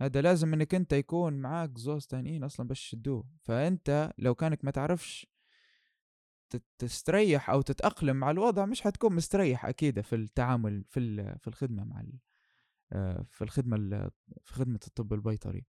[0.01, 3.29] هذا لازم إنك أنت يكون معاك زوز تانيين أصلا باش يشدوه.
[3.43, 5.27] فأنت لو كانك ما تعرفش
[6.79, 12.03] تستريح أو تتأقلم مع الوضع مش حتكون مستريح أكيد في التعامل في في الخدمة مع
[12.91, 14.11] آه، في الخدمة ال-
[14.43, 15.65] في خدمة الطب البيطري.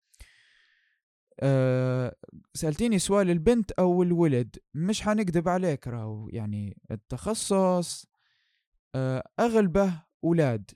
[1.40, 2.16] أه
[2.54, 6.28] سألتيني سؤال البنت أو الولد مش حنكذب عليك راهو.
[6.28, 8.06] يعني التخصص
[8.94, 10.70] أه أغلبه أولاد.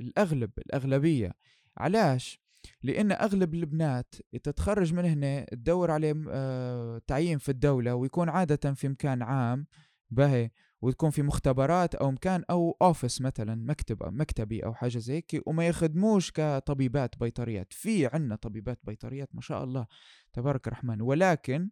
[0.00, 1.34] الأغلب الأغلبية.
[1.76, 2.40] علاش؟
[2.82, 8.88] لأن أغلب البنات تتخرج من هنا تدور عليه أه تعيين في الدولة ويكون عادة في
[8.88, 9.66] مكان عام
[10.10, 10.50] باهي
[10.82, 15.66] وتكون في مختبرات أو مكان أو أوفيس مثلا مكتب مكتبي أو حاجة زي هيك وما
[15.66, 17.72] يخدموش كطبيبات بيطريات.
[17.72, 19.86] في عنا طبيبات بيطريات ما شاء الله
[20.32, 21.00] تبارك الرحمن.
[21.00, 21.70] ولكن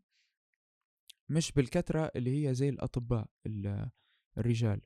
[1.29, 3.91] مش بالكثرة اللي هي زي الأطباء ال-
[4.39, 4.81] الرجال.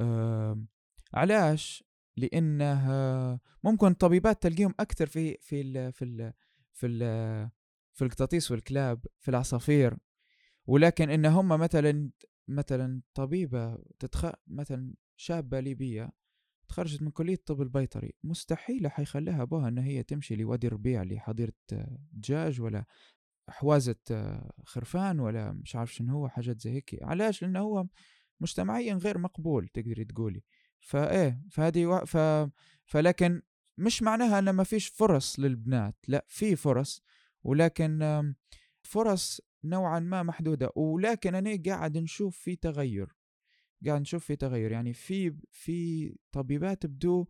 [0.00, 0.68] آم،
[1.14, 1.84] علاش؟
[2.16, 6.32] لأنه ممكن الطبيبات تلقيهم أكثر في في ال في ال
[6.72, 7.50] في ال
[7.92, 9.96] في القطاطيس والكلاب في العصافير.
[10.66, 12.10] ولكن إن هم مثلا
[12.48, 16.12] مثلا طبيبة تتخ مثلا شابة ليبية
[16.68, 21.52] تخرجت من كلية الطب البيطري مستحيل حيخليها أبوها إن هي تمشي لوادي الربيع لحظيره
[22.12, 22.84] دجاج ولا
[23.48, 23.96] حوازة
[24.64, 26.98] خرفان ولا مش عارف شنو هو حاجات زي هيك.
[27.02, 27.86] علاش؟ لأنه هو
[28.40, 30.42] مجتمعيا غير مقبول تقدري تقولي.
[30.82, 32.04] فايه فهذه و...
[32.04, 32.16] ف...
[32.84, 33.42] فلكن
[33.78, 37.02] مش معناها إن ما فيش فرص للبنات لأ في فرص
[37.44, 38.34] ولكن
[38.82, 43.16] فرص نوعا ما محدودة ولكن أنا قاعد نشوف في تغير
[43.86, 47.26] قاعد نشوف في تغير يعني في في طبيبات بدو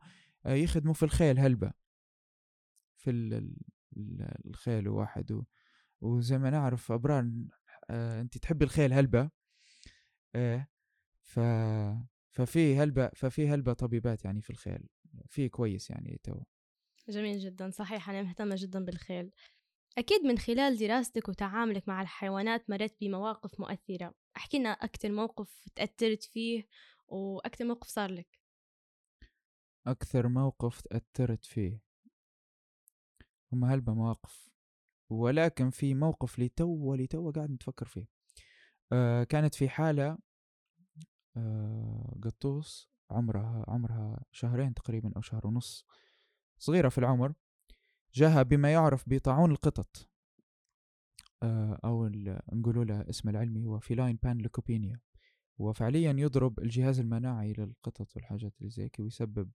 [0.46, 1.72] يخدموا في الخيل هلبة
[2.96, 3.56] في ال- ال-
[3.96, 5.44] ال- الخيل واحد و...
[6.00, 7.32] وزي ما نعرف أبرار
[7.90, 9.30] آه، أنت تحبي الخيل هلبة
[10.34, 10.68] إيه
[11.22, 11.40] ف
[12.32, 14.88] ففي هلبة ففي هلبة طبيبات يعني في الخيل
[15.26, 16.42] في كويس يعني تو.
[17.08, 19.30] جميل جدا صحيح أنا مهتمة جدا بالخيل
[19.98, 24.14] أكيد من خلال دراستك وتعاملك مع الحيوانات مرت بمواقف مؤثرة.
[24.36, 26.68] أحكي لنا أكتر موقف تأثرت فيه
[27.08, 28.40] وأكتر موقف صار لك.
[29.86, 31.80] أكثر موقف تأثرت فيه.
[33.52, 34.50] هم هلبة مواقف.
[35.10, 38.08] ولكن في موقف لتو لتو قاعد نتفكر فيه.
[38.92, 40.18] آه كانت في حالة
[42.22, 45.86] قطوس عمرها عمرها شهرين تقريبا أو شهر ونص
[46.58, 47.32] صغيرة في العمر
[48.14, 50.08] جاها بما يعرف بطاعون القطط.
[51.42, 52.08] آه أو
[52.52, 55.00] نقولوا له اسم العلمي هو feline panleukopenia
[55.60, 59.50] هو فعليا يضرب الجهاز المناعي للقطط والحاجات اللي زي ويسبب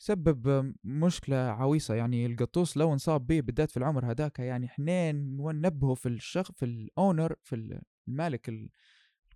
[0.00, 1.94] يسبب مشكلة عويصة.
[1.94, 6.64] يعني القطوس لو انصاب به بالذات في العمر هذاك يعني حنى ننبهوه في الشخ في
[6.64, 8.70] ال owner في المالك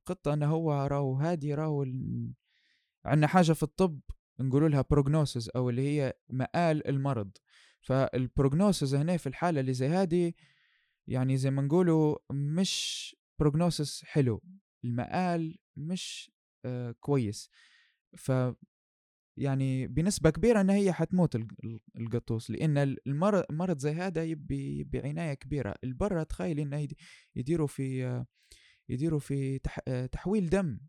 [0.05, 2.33] القطة انه هو راهو هادي راهو ال-
[3.05, 4.01] عندنا حاجة في الطب
[4.41, 7.31] نقولوا لها prognosis أو اللي هي مآل المرض.
[7.81, 10.37] فال prognosis هنا في الحالة اللي زي هادي
[11.07, 14.43] يعني زي ما نقولوا مش prognosis حلو.
[14.85, 16.31] المآل مش
[16.65, 17.51] آه كويس.
[18.17, 18.33] ف
[19.37, 24.79] يعني بنسبة كبيرة إن هي حتموت الق- ال- القطوس لأن المرض مرض زي هذا يبي
[24.79, 25.75] يبي عناية كبيرة.
[25.85, 26.95] البرة تخيل يد-
[27.37, 28.27] يديروا في آه،
[28.89, 29.79] يديروا في تح
[30.13, 30.81] تحويل دم.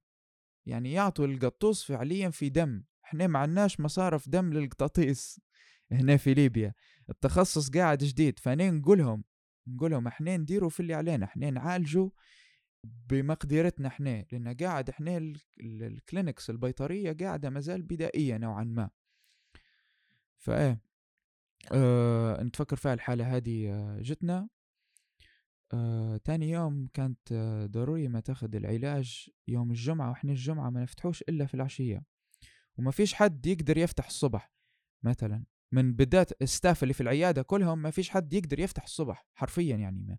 [0.65, 2.83] يعني يعطوا القطوس فعليا في دم.
[3.05, 5.39] إحنا ما عندناش مصارف دم للقطاطيس.
[5.91, 6.73] هنا في ليبيا.
[7.09, 8.39] التخصص قاعد جديد.
[8.39, 9.23] فأنا نقولهم
[9.67, 11.25] نقولهم إحنا نديروا في اللي علينا.
[11.25, 12.09] إحنا نعالجوا
[12.83, 14.25] بمقدرتنا إحنا.
[14.31, 18.89] لأن قاعد إحنا ال- ال- الكلينكس البيطرية قاعدة مازال بدائية نوعا ما.
[20.37, 20.81] فإيه
[21.71, 24.49] آه نتفكر فيها الحالة هذه آه، جتنا.
[25.73, 31.21] آه، تاني يوم كانت آه، ضروري ما تاخذ العلاج يوم الجمعة وإحنا الجمعة ما نفتحوش
[31.21, 32.03] إلا في العشية.
[32.77, 34.51] وما فيش حد يقدر يفتح الصبح
[35.03, 35.43] مثلا.
[35.71, 40.01] من بداية الستاف اللي في العيادة كلهم ما فيش حد يقدر يفتح الصبح حرفيا يعني
[40.01, 40.17] ما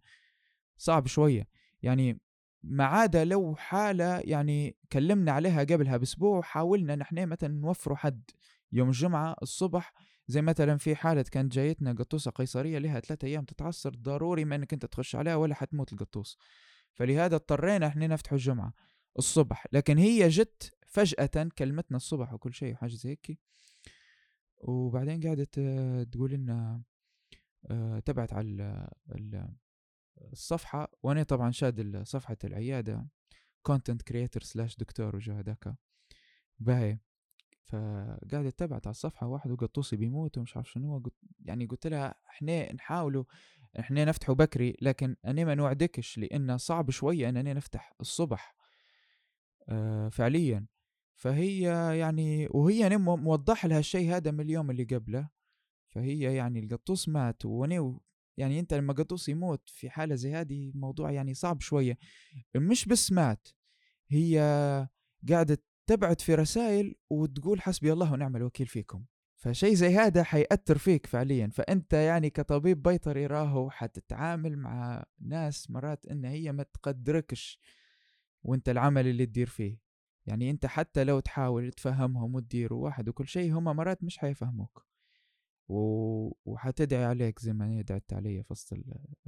[0.77, 1.49] صعب شوية.
[1.83, 2.21] يعني
[2.63, 8.31] ما عدا لو حالة يعني كلمنا عليها قبلها بأسبوع وحاولنا نحن مثلا نوفروا حد
[8.73, 9.93] يوم الجمعة الصبح
[10.29, 14.73] زي مثلا في حالة كانت جايتنا قطوسة قيصرية لها ثلاثة أيام تتعصر ضروري ما إنك
[14.73, 16.39] أنت تخش عليها ولا حتموت القطوس.
[16.93, 18.73] فلهذا اضطرينا إحنا نفتح الجمعة
[19.19, 19.67] الصبح.
[19.73, 23.39] لكن هي جت فجأة كلمتنا الصبح وكل شيء وحاجة زي هيك.
[24.59, 26.83] وبعدين قعدت آه، تقول لنا
[27.71, 28.89] آه، تبعت على
[30.33, 30.93] الصفحة.
[31.03, 33.09] وأنا طبعا شاد صفحة العيادة
[33.63, 35.75] content creator slash doctor وجو هذاك.
[36.59, 36.99] باهي.
[37.67, 42.73] فقعدت تبعت على الصفحة واحد وقطوسي بيموت ومش عارف شنو قلت يعني قلت لها إحنا
[42.73, 43.25] نحاولوا
[43.81, 48.57] إحنا نفتحوا بكري لكن أنا ما نوعدكش لأنه صعب شوية اننا نفتح الصبح
[49.69, 50.67] آه فعليا.
[51.15, 51.61] فهي
[51.99, 55.29] يعني وهي أنا موضح لها الشيء هذا من اليوم اللي قبله.
[55.89, 57.99] فهي يعني القطوس مات وأنا
[58.37, 61.99] يعني أنت لما قطوس يموت في حالة زي هذه موضوع يعني صعب شوية.
[62.57, 63.49] مش بس مات
[64.09, 64.39] هي
[65.29, 69.05] قاعدة تبعت في رسائل وتقول حسبي الله ونعم الوكيل فيكم.
[69.37, 71.51] فشيء زي هذا حيأثر فيك فعليا.
[71.53, 77.61] فأنت يعني كطبيب بيطري راهو حتتعامل مع ناس مرات إن هي ما تقدركش
[78.43, 79.79] وأنت العمل اللي تدير فيه.
[80.27, 84.87] يعني أنت حتى لو تحاول تفهمهم وتدير واحد وكل شيء هم مرات مش حيفهموك.
[85.69, 88.73] وحتدعي عليك زي ما هي دعت علي في وسط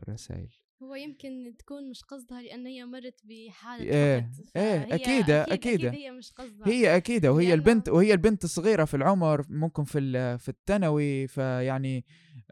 [0.02, 0.48] الرسائل.
[0.82, 6.32] هو يمكن تكون مش قصدها لأن هي مرت بحالة إيه إيه أكيد أكيد, هي مش
[6.32, 6.68] قصدها.
[6.68, 12.04] هي أكيد وهي البنت وهي البنت صغيرة في العمر ممكن في في الثانوي فيعني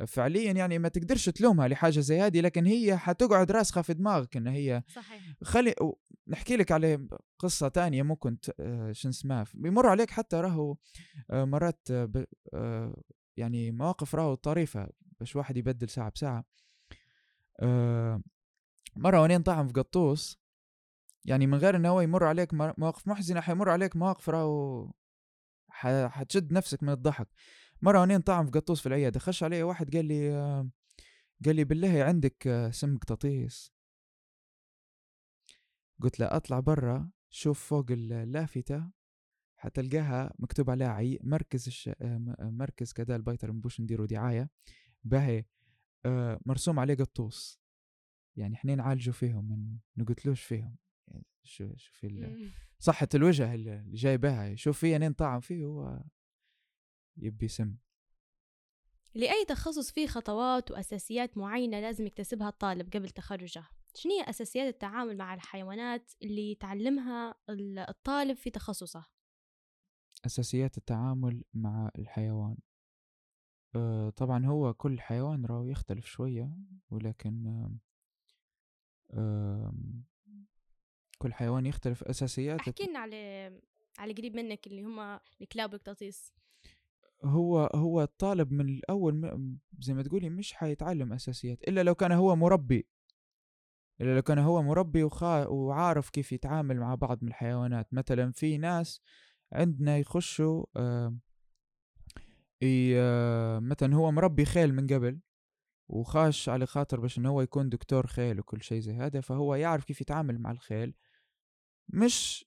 [0.07, 4.47] فعليا يعني ما تقدرش تلومها لحاجة زي هذه لكن هي حتقعد راسخة في دماغك إن
[4.47, 5.23] هي صحيح.
[5.43, 5.75] خلي
[6.29, 10.77] نحكي لك على قصة تانية ممكن آه، شو اسمها بيمر عليك حتى راهو
[11.31, 13.03] آه، مرات آه،
[13.37, 14.89] يعني مواقف راهو طريفة
[15.21, 16.45] باش واحد يبدل ساعة بساعة.
[17.61, 18.23] آه،
[18.97, 20.39] مرة وأنا طعم في قطوس
[21.25, 24.91] يعني من غير إنه هو يمر عليك مواقف محزنة حيمر عليك مواقف راهو
[26.09, 27.29] حتشد نفسك من الضحك.
[27.83, 30.71] مرة وأنا طعم في قطوس في العيادة خش علي واحد قال لي آه،
[31.45, 33.73] قال لي بالله عندك آه، سم قطاطيس
[36.03, 38.91] قلت له أطلع برا شوف فوق اللافتة
[39.57, 41.91] حتلقاها مكتوب عليها عي مركز الش...
[42.41, 44.51] مركز كذا البيطر مبوش نديروا دعاية
[45.05, 45.45] باهي
[46.05, 47.61] آه، مرسوم عليه قطوس.
[48.37, 50.77] يعني إحنا نعالجوا فيهم ما نقتلوش فيهم.
[51.09, 56.03] يعني شو شوفي صحة الوجه اللي جايبها شوف فيه نين طعم فيه هو
[57.17, 57.77] يبي سم
[59.15, 63.65] لأي تخصص فيه خطوات وأساسيات معينة لازم يكتسبها الطالب قبل تخرجه؟
[63.95, 67.35] شنو هي أساسيات التعامل مع الحيوانات اللي يتعلمها
[67.89, 69.16] الطالب في تخصصه؟
[70.27, 72.57] أساسيات التعامل مع الحيوان
[73.77, 76.51] آه، طبعًا هو كل حيوان راهو يختلف شوية،
[76.91, 77.69] ولكن
[81.19, 83.53] كل حيوان يختلف أساسياته احكِ لنا على
[83.99, 86.33] على قريب منك اللي هم الكلاب والقطاطيس.
[87.25, 92.13] هو هو الطالب من الأول م زي ما تقولي مش حيتعلم أساسيات إلا لو كان
[92.13, 92.87] هو مُربّي.
[94.01, 98.59] إلا لو كان هو مُربّي وخا وعارف كيف يتعامل مع بعض من الحيوانات، مثلًا في
[98.59, 99.01] ناس
[99.57, 101.19] عندنا يخشوا آآ
[103.61, 105.21] مثلا هو مربي خيل من قبل
[105.89, 109.85] وخاش على خاطر باش إنه هو يكون دكتور خيل وكل شيء زي هذا فهو يعرف
[109.85, 110.95] كيف يتعامل مع الخيل.
[111.89, 112.47] مش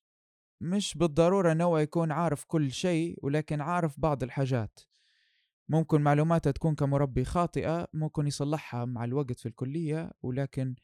[0.62, 4.80] مش بالضرورة إنه هو يكون عارف كل شيء ولكن عارف بعض الحاجات.
[5.70, 10.76] ممكن معلوماته تكون كمربي خاطئة ممكن يصلحها مع الوقت في الكلية ولكن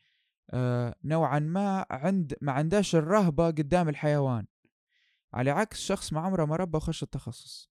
[0.51, 4.45] آه نوعا ما عند ما عندهاش الرهبة قدام الحيوان.
[5.35, 7.71] على عكس شخص ما عمره ما ربى وخش التخصص.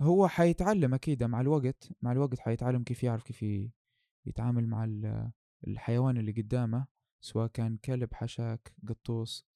[0.00, 3.70] هو حيتعلم أكيد مع الوقت مع الوقت حيتعلم كيف يعرف كيف
[4.26, 4.84] يتعامل مع
[5.66, 6.86] الحيوان اللي قدامه
[7.20, 9.46] سواء كان كلب حشاك قطوس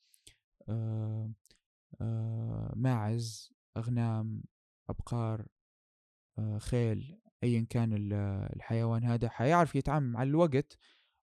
[0.69, 1.31] آه
[2.01, 4.43] آه ماعز أغنام
[4.89, 5.47] أبقار
[6.39, 8.13] آه خيل أيا كان
[8.57, 10.79] الحيوان هذا حيعرف يتعامل مع الوقت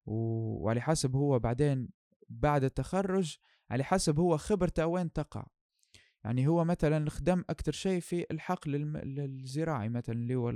[0.06, 1.90] وعلى حسب هو بعدين
[2.30, 3.38] بعد التخرج
[3.70, 5.48] على حسب هو خبرته وين تقع.
[6.24, 10.54] يعني هو مثلا خدم أكثر شيء في الحقل الزراعي مثلا اللي هو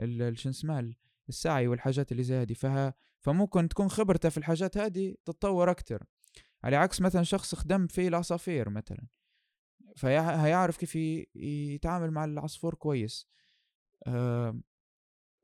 [0.00, 0.94] اسمه
[1.28, 2.52] السعي والحاجات اللي زي هذه.
[2.52, 6.04] فها فممكن تكون خبرته في الحاجات هذه تتطور أكثر
[6.64, 9.06] على عكس مثلا شخص خدم في العصافير مثلا.
[9.96, 10.96] فهيعرف كيف
[11.34, 13.28] يتعامل مع العصفور كويس.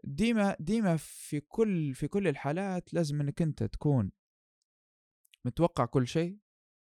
[0.04, 4.10] ديما ديما في كل في كل الحالات لازم إنك أنت تكون
[5.44, 6.38] متوقع كل شيء.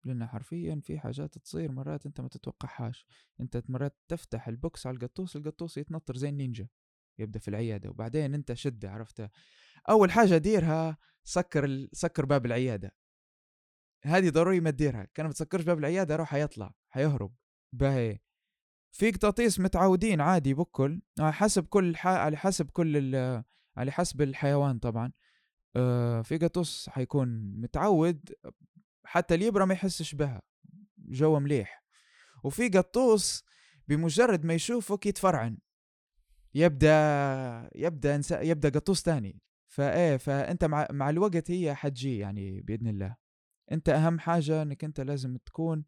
[0.04, 3.06] لأن حرفيا في حاجات تصير مرات أنت ما تتوقعهاش.
[3.40, 6.68] أنت مرات تفتح البوكس على القطوس القطوس يتنطر زي النينجا
[7.18, 9.28] يبدأ في العيادة وبعدين أنت شده عرفته
[9.88, 11.88] أول حاجة ديرها سكر ال...
[11.92, 12.96] سكر باب العيادة.
[14.04, 15.04] هذه ضروري ما تديرها.
[15.14, 17.34] كان ما تسكرش باب العيادة راح حيطلع حيهرب
[17.72, 18.18] باهي.
[18.92, 22.06] في قطاطيس متعودين عادي بكل على حسب كل ح...
[22.06, 23.44] على حسب كل ال...
[23.76, 25.12] على حسب الحيوان طبعا.
[25.76, 27.28] آه في قطوس حيكون
[27.60, 28.34] متعود
[29.04, 30.42] حتى اليبرة ما يحسش بها
[30.98, 31.84] جو مليح.
[32.44, 33.44] وفي قطوس
[33.88, 35.58] بمجرد ما يشوفك يتفرعن.
[36.54, 42.88] يبدأ يبدأ إنسا يبدأ قطوس تاني فإيه فأنت مع مع الوقت هي حتجي يعني بإذن
[42.88, 43.16] الله.
[43.72, 45.84] أنت أهم حاجة إنك أنت لازم تكون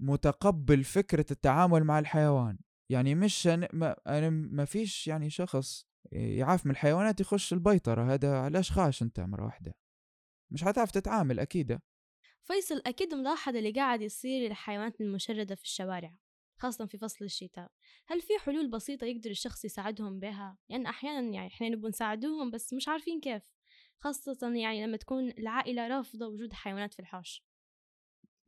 [0.00, 2.58] متقبل فكرة التعامل مع الحيوان.
[2.90, 8.14] يعني مش ما أنا ما فيش يعني شخص يعاف من الحيوانات يخش البيطرة.
[8.14, 9.74] هذا علاش خاش أنت مرة واحدة.
[10.50, 11.78] مش حتعرف تتعامل أكيد.
[12.48, 16.14] فيصل أكيد ملاحظ اللي قاعد يصير للحيوانات المشردة في الشوارع
[16.56, 17.70] خاصة في فصل الشتاء.
[18.06, 22.50] هل في حلول بسيطة يقدر الشخص يساعدهم بها؟ لأن يعني أحيانا يعني إحنا نبغى نساعدوهم
[22.50, 23.42] بس مش عارفين كيف
[23.98, 27.44] خاصة يعني لما تكون العائلة رافضة وجود حيوانات في الحوش.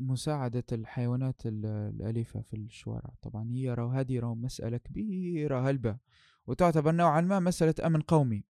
[0.00, 3.10] مساعدة الحيوانات الأليفة في الشوارع.
[3.22, 5.98] طبعا هي راهو هذه راهو مسألة كبيرة هلبة
[6.46, 8.44] وتعتبر نوعا ما مسألة أمن قومي.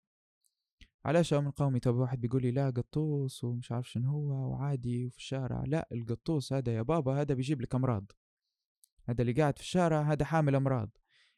[1.05, 5.17] علاش أمن قومي طب واحد بيقول لي لا قطوس ومش عارف شنو هو وعادي وفي
[5.17, 8.11] الشارع؟ لا القطوس هذا يا بابا هذا بيجيب لك أمراض.
[9.05, 10.89] هذا اللي قاعد في الشارع هذا حامل أمراض.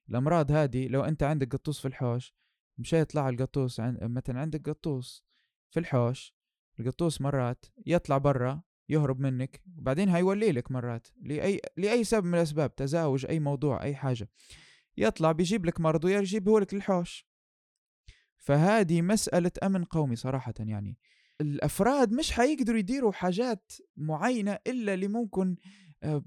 [0.09, 2.35] الأمراض هذه لو أنت عندك قطوس في الحوش
[2.77, 3.97] مش يطلع القطوس عن...
[4.01, 5.25] مثلا عندك قطوس
[5.69, 6.35] في الحوش
[6.79, 12.75] القطوس مرات يطلع برا يهرب منك وبعدين هيولي لك مرات لأي لأي سبب من الأسباب
[12.75, 14.29] تزاوج أي موضوع أي حاجة.
[14.97, 17.28] يطلع بيجيب لك مرض ويجيبه لك للحوش.
[18.39, 20.97] فهذه مسألة أمن قومي صراحة يعني.
[21.41, 25.55] الأفراد مش حيقدروا يديروا حاجات معينة إلا اللي ممكن
[26.03, 26.23] آه،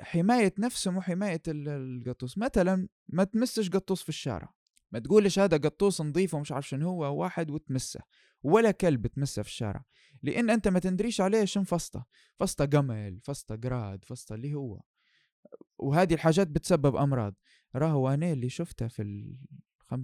[0.00, 2.38] حماية نفسهم وحماية القطوس.
[2.38, 4.54] مثلا ما تمسش قطوس في الشارع.
[4.92, 8.00] ما تقولش هذا قطوس نظيف ومش عارف شنو هو واحد وتمسه.
[8.42, 9.84] ولا كلب تمسه في الشارع.
[10.22, 12.06] لأن أنت ما تندريش عليه شن فسطة.
[12.36, 14.80] فسطة قمل فسطة قراد فسطة اللي هو.
[15.78, 17.34] وهذه الحاجات بتسبب أمراض.
[17.76, 19.02] راهو أنا اللي شفته في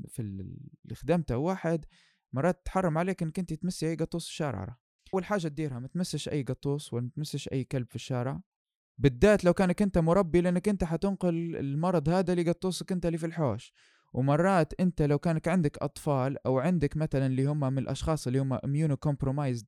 [0.09, 1.85] في اللي خدمته واحد
[2.33, 4.77] مرات تحرم عليك إنك أنت تمسي أي قطوس في الشارع
[5.15, 8.41] أول حاجة تديرها ما تمسش أي قطوس ولا تمسش أي كلب في الشارع.
[8.99, 13.73] بالذات لو كانك أنت مربي لأنك أنت حتنقل المرض هذا لقطوسك أنت اللي في الحوش.
[14.13, 18.53] ومرات أنت لو كانك عندك أطفال أو عندك مثلا اللي هم من الأشخاص اللي هم
[18.53, 19.67] immunocompromised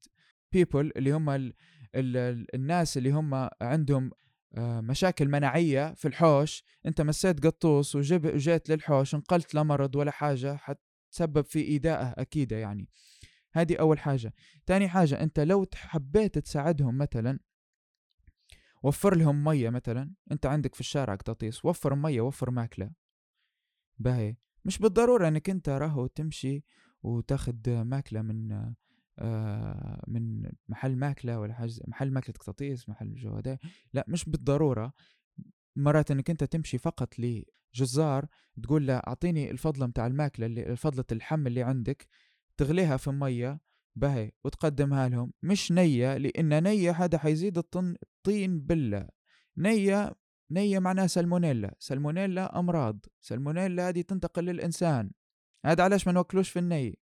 [0.53, 1.55] people اللي هم ال
[1.95, 4.11] ال ال الناس اللي هم عندهم
[4.59, 6.65] مشاكل مناعية في الحوش.
[6.87, 12.89] أنت مسيت قطوس وجب جيت للحوش انقلت لمرض ولا حاجة حتسبب في ايذائه أكيد يعني.
[13.53, 14.35] هذه أول حاجة.
[14.67, 17.39] تاني حاجة أنت لو حبيت تساعدهم مثلا
[18.83, 22.91] وفر لهم مية مثلا أنت عندك في الشارع قطاطيس وفر مية وفر ماكلة.
[23.99, 24.37] باهي.
[24.65, 26.65] مش بالضرورة إنك أنت راهو تمشي
[27.03, 28.75] وتاخد ماكلة من آه
[30.09, 33.59] من محل ماكلة ولا حاجة محل ماكلة قطاطيس محل جو هذا
[33.93, 34.93] لا مش بالضرورة.
[35.77, 38.27] مرات إنك أنت تمشي فقط لجزار
[38.63, 42.07] تقول له أعطيني الفضلة متاع الماكلة اللي فضلة اللحم اللي عندك
[42.57, 43.61] تغليها في مية
[43.97, 45.33] باهي وتقدمها لهم.
[45.43, 49.09] مش نية لأن نية هذا حيزيد الطين بلة
[49.57, 50.15] نية
[50.51, 53.07] نية معناها سلمونيلا سلمونيلا أمراض.
[53.21, 55.11] سلمونيلا هذه تنتقل للإنسان.
[55.67, 56.99] هذا علاش ما نوكلوش في الني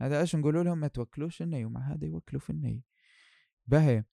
[0.00, 2.82] هذا علاش نقول لهم؟ ما توكلوش الني ومع هذا يوكلوا في الني
[3.66, 4.04] باهي.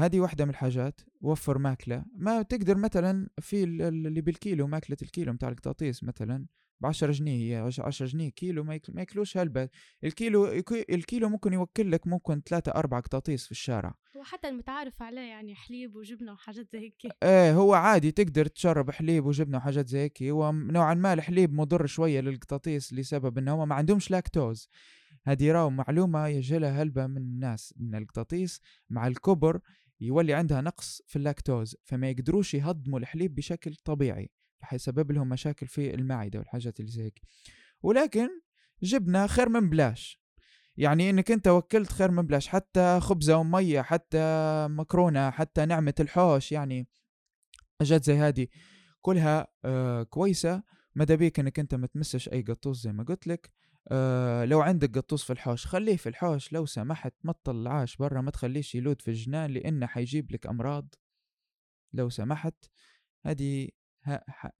[0.00, 2.04] هذه واحدة من الحاجات وفر ماكلة.
[2.14, 6.46] ما تقدر مثلا في اللي بالكيلو ماكلة الكيلو متاع القطاطيس مثلا
[6.80, 9.68] ب 10 جنيه هي 10 جنيه كيلو ما ياكلوش هلبة
[10.04, 13.94] الكيلو الكيلو ممكن يوكل لك ممكن ثلاثة أربعة قطاطيس في الشارع.
[14.16, 17.12] هو حتى المتعارف عليه يعني حليب وجبنة وحاجات زي هيك.
[17.22, 20.22] إيه هو عادي تقدر تشرب حليب وجبنة وحاجات زي هيك.
[20.22, 24.68] هو نوعا ما الحليب مضر شوية للقطاطيس لسبب انه هم ما عندهمش لاكتوز.
[25.24, 28.60] هذه راو معلومة يجلها هلبة من الناس إن القطاطيس
[28.90, 29.60] مع الكبر
[30.00, 34.30] يولي عندها نقص في اللاكتوز فما يقدروش يهضموا الحليب بشكل طبيعي.
[34.60, 37.20] حيسبب لهم مشاكل في المعدة والحاجات اللي زي هيك.
[37.82, 38.28] ولكن
[38.82, 40.20] جبنا خير من بلاش.
[40.76, 44.18] يعني إنك أنت وكلت خير من بلاش حتى خبزة ومية حتى
[44.70, 46.88] مكرونة حتى نعمة الحوش يعني
[47.80, 48.46] حاجات زي هذه
[49.00, 50.62] كلها آه كويسة.
[50.94, 53.50] مدى بيك إنك أنت ما تمسش أي قطوس زي ما قلت لك.
[53.88, 56.52] آه لو عندك قطوس في الحوش خليه في الحوش.
[56.52, 60.94] لو سمحت ما تطلعاش برا ما تخليش يلود في الجنان لأنه حيجيب لك أمراض.
[61.92, 62.54] لو سمحت
[63.26, 63.68] هذه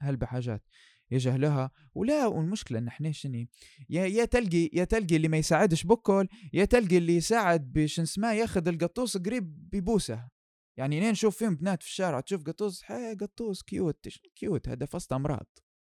[0.00, 0.62] هل بحاجات
[1.10, 3.48] يجهلها ولا والمشكلة إن إحنا شني
[3.88, 8.68] يا تلقي يا تلقي اللي ما يساعدش بكل يا تلقي اللي يساعد بش اسمه ياخذ
[8.68, 10.28] القطوس قريب ببوسه
[10.76, 15.16] يعني لين نشوف فيهم بنات في الشارع تشوف قطوس هي قطوس كيوت cute هذا؟ فسطة
[15.16, 15.46] أمراض.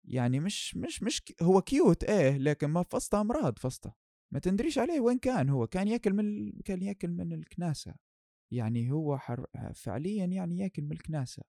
[0.06, 3.95] يعني مش مش مش هو cute إيه لكن ما فسطة أمراض فسطة.
[4.32, 7.95] ما تندريش عليه وين كان هو؟ كان ياكل من كان ياكل من الكناسة.
[8.52, 9.45] يعني هو حر
[9.76, 11.43] فعليا يعني ياكل من الكناسة.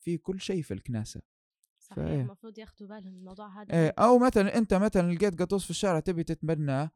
[0.00, 1.22] في كل شيء في الكناسة.
[1.86, 2.04] صحيح.
[2.04, 2.20] فإيه.
[2.20, 6.00] المفروض ياخدوا بالهم من الموضوع هذا إيه أو مثلا أنت مثلا لقيت قطوس في الشارع
[6.00, 6.90] تبي تتبناه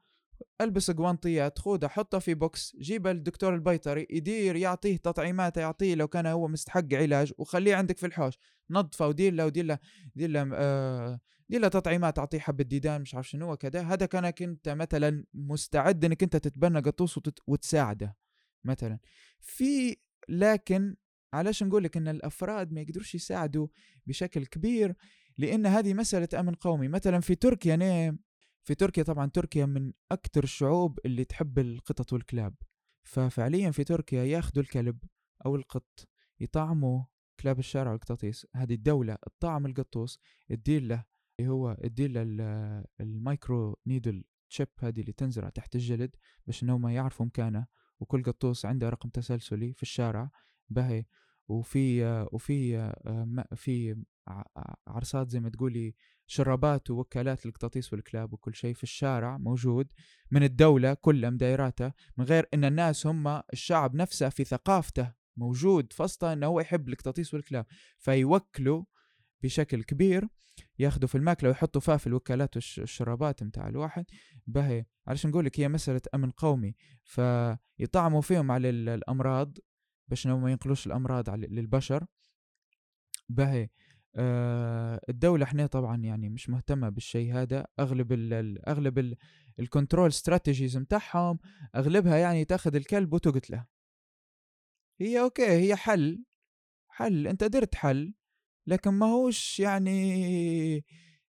[0.61, 6.27] ألبس قوانطيات خذها حطها في box جيب الدكتور البيطري يدير يعطيه تطعيمات يعطيه لو كان
[6.27, 8.39] هو مستحق علاج وخليه عندك في الحوش.
[8.71, 9.79] نظفة ودير له ودير له
[10.15, 14.43] دير له آه دير له تطعيمات أعطيه حبة ديدان مش عارف شنو كذا هذا كانك
[14.43, 18.17] أنت مثلا مستعد إنك أنت تتبنى قطوس وتساعده
[18.65, 18.99] مثلا.
[19.41, 19.97] في
[20.29, 20.97] لكن
[21.33, 23.69] علاش نقول لك إن الأفراد ما يقدروش يساعدوا
[24.07, 24.95] بشكل كبير
[25.39, 26.89] لأن هذه مسألة أمن قومي.
[26.89, 28.19] مثلا في تركيا نيم
[28.63, 32.55] في تركيا طبعا تركيا من أكثر الشعوب اللي تحب القطط والكلاب.
[33.03, 34.99] ففعليا في تركيا ياخذوا الكلب
[35.47, 36.09] أو القط
[36.41, 37.05] يطعموا
[37.41, 38.47] كلاب الشارع والقطاطيس.
[38.57, 40.19] هذه الدولة تطعم القطوس
[40.49, 41.05] تدير له
[41.41, 46.17] اللي هو تدير له ال- ال microneedle chip هذه اللي تنزرع تحت الجلد
[46.47, 47.67] باش إنهم يعرفوا مكانه.
[48.01, 50.31] وكل قطوس عنده رقم تسلسلي في الشارع.
[50.71, 51.05] بهي
[51.49, 53.97] وفي آه، وفي آه، م- في
[54.87, 55.95] عرصات زي ما تقولي
[56.27, 59.93] شرابات ووكالات للقطاطيس والكلاب وكل شيء في الشارع موجود
[60.31, 66.33] من الدولة كلها مدايراته من غير إن الناس هم الشعب نفسه في ثقافته موجود فسطه
[66.33, 67.67] إنه هو يحب القطاطيس والكلاب
[67.99, 68.85] فيوكلوا
[69.43, 70.29] بشكل كبير
[70.79, 74.05] ياخذوا في الماكلة ويحطوا فيها في الوكالات والشرابات متاع الواحد.
[74.47, 79.59] باهي علاش نقول لك هي مسألة أمن قومي فيطعموا فيهم على ال- الأمراض
[80.11, 82.07] باش ما ينقلوش الأمراض للبشر.
[83.29, 83.69] باهي.
[84.17, 87.67] آه الدولة إحنا طبعا يعني مش مهتمة بالشيء هذا.
[87.81, 89.17] أغلب ال ال- أغلب ال
[89.61, 91.39] الكنترول استراتيجيز متاعهم
[91.77, 93.67] أغلبها يعني تأخذ الكلب وتقتله.
[95.01, 96.25] هي okay هي حل.
[96.89, 97.27] حل.
[97.29, 98.15] أنت درت حل.
[98.67, 100.85] لكن ما هوش يعني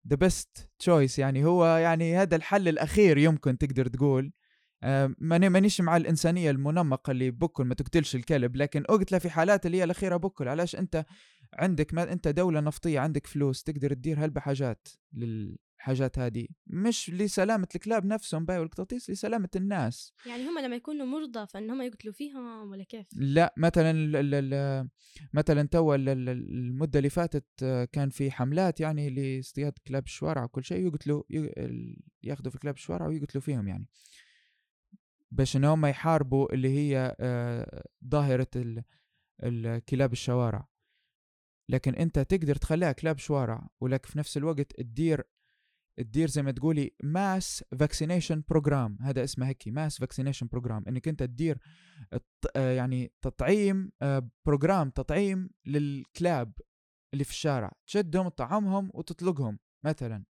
[0.08, 1.44] the best choice يعني.
[1.44, 4.32] هو يعني هذا الحل الأخير يمكن تقدر تقول.
[5.18, 9.76] ماني مانيش مع الإنسانية المنمقة اللي بكل ما تقتلش الكلب لكن اقتله في حالات اللي
[9.76, 11.04] هي الأخيرة بكل علاش أنت
[11.54, 16.46] عندك ما أنت دولة نفطية عندك فلوس تقدر تدير هلبة حاجات للحاجات هذه.
[16.66, 20.12] مش لسلامة الكلاب نفسهم باي والقطاطيس لسلامة الناس.
[20.26, 24.34] يعني هم لما يكونوا مرضى فإن هم يقتلوا فيهم ولا كيف؟ لا مثلا ال ال
[24.54, 24.88] ال
[25.34, 30.44] مثلا تو ال- ال- المدة اللي فاتت آه، كان في حملات يعني لاصطياد كلاب الشوارع
[30.44, 31.22] وكل شيء يقتلوا
[32.22, 33.86] ياخذوا في كلاب الشوارع ويقتلوا فيهم يعني.
[35.30, 38.82] باش إن هم يحاربوا اللي هي آه، ظاهرة ال-
[39.42, 40.68] الكلاب الشوارع.
[41.70, 45.22] لكن أنت تقدر تخليها كلاب شوارع ولكن في نفس الوقت تدير
[45.98, 51.22] تدير زي ما تقولي mass vaccination program هذا اسمه هيك mass vaccination program إنك أنت
[51.22, 51.58] تدير
[52.56, 56.52] آه، يعني تطعيم آه، program تطعيم للكلاب
[57.14, 57.72] اللي في الشارع.
[57.86, 60.24] تشدهم تطعمهم وتطلقهم مثلا.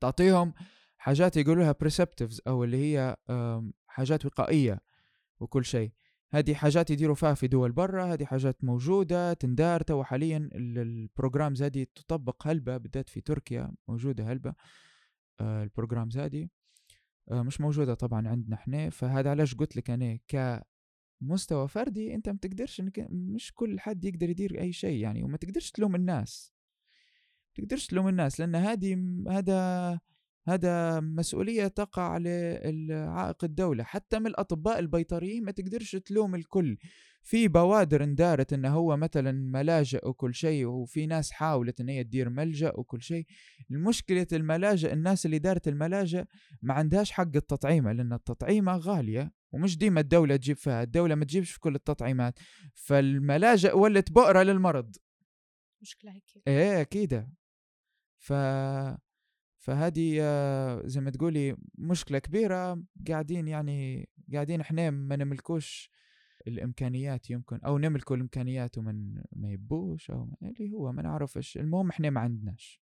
[0.00, 0.54] تعطيهم
[0.98, 3.16] حاجات يقولوا لها preventives أو اللي هي
[3.92, 4.80] حاجات وقائية
[5.40, 5.92] وكل شيء.
[6.30, 10.87] هذه حاجات يديروا فيها في دول برا هذه حاجات موجودة تندار تو حاليا ال- ال
[10.87, 14.54] programs هذه تطبق هلبة بالذات في تركيا موجودة هلبة
[15.40, 16.48] آه ال programs هذه
[17.30, 18.90] آه مش موجودة طبعا عندنا إحنا.
[18.90, 24.30] فهذا علاش قلت لك أنا كمستوى فردي أنت ما تقدرش إنك مش كل حد يقدر
[24.30, 26.52] يدير أي شيء يعني وما تقدرش تلوم الناس.
[27.54, 28.96] تقدرش تلوم الناس لأن هذه
[29.28, 30.00] هذا
[30.48, 33.84] هذا مسؤولية تقع على عائق الدولة.
[33.84, 36.78] حتى من الأطباء البيطريين ما تقدرش تلوم الكل.
[37.24, 42.28] في بوادر اندارت انه هو مثلا ملاجئ وكل شيء وفي ناس حاولت إن هي تدير
[42.28, 43.26] ملجأ وكل شيء.
[43.70, 46.24] المشكلة الملاجئ الناس اللي دارت الملاجئ
[46.62, 50.82] ما عندهاش حق التطعيمة لأن التطعيمة غالية ومش ديما الدولة تجيب فيها.
[50.82, 52.38] الدولة ما تجيبش في كل التطعيمات.
[52.74, 54.96] فالملاجئ ولت بؤرة للمرض.
[55.82, 56.42] مشكلة هيك.
[56.48, 57.26] إيه أكيد
[58.18, 58.32] ف
[59.62, 65.90] فهذه آه، زي ما تقولي مشكلة كبيرة قاعدين يعني قاعدين إحنا ما نملكوش
[66.46, 71.56] الإمكانيات يمكن أو نملكوا الإمكانيات ومن ما يبوش أو اللي هو ما نعرفش.
[71.56, 72.82] المهم إحنا ما عندناش.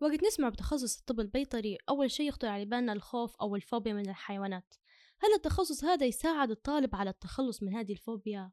[0.00, 4.74] وقت نسمع بتخصص الطب البيطري أول شيء يخطر على بالنا الخوف أو الفوبيا من الحيوانات.
[5.20, 8.52] هل التخصص هذا يساعد الطالب على التخلص من هذه الفوبيا؟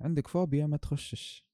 [0.00, 1.46] عندك فوبيا ما تخشش.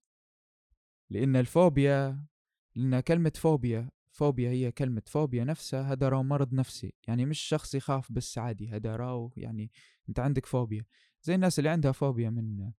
[1.10, 2.26] لأن الفوبيا
[2.74, 3.90] لأن كلمة فوبيا.
[4.18, 6.94] فوبيا هي كلمة فوبيا نفسها هذا راو مرض نفسي.
[7.08, 9.70] يعني مش شخص يخاف بس عادي هذا راو يعني
[10.08, 10.84] أنت عندك فوبيا.
[11.22, 12.70] زي الناس اللي عندها فوبيا من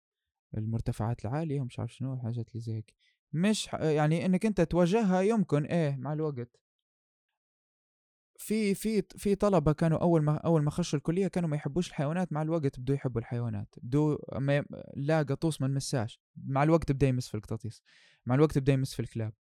[0.57, 2.93] المرتفعات العالية ومش عارف شنو الحاجات اللي زي هيك.
[3.33, 6.59] مش يعني إنك أنت تواجهها يمكن إيه مع الوقت.
[8.37, 12.33] في في في طلبة كانوا أول ما أول ما خشوا الكلية كانوا ما يحبوش الحيوانات
[12.33, 13.75] مع الوقت بدوا يحبوا الحيوانات.
[13.95, 14.63] ي-
[14.95, 16.21] لا قطوس ما نمساش.
[16.35, 17.83] مع الوقت بدا يمس في القطاطيس.
[18.25, 19.33] مع الوقت بدا يمس في الكلاب.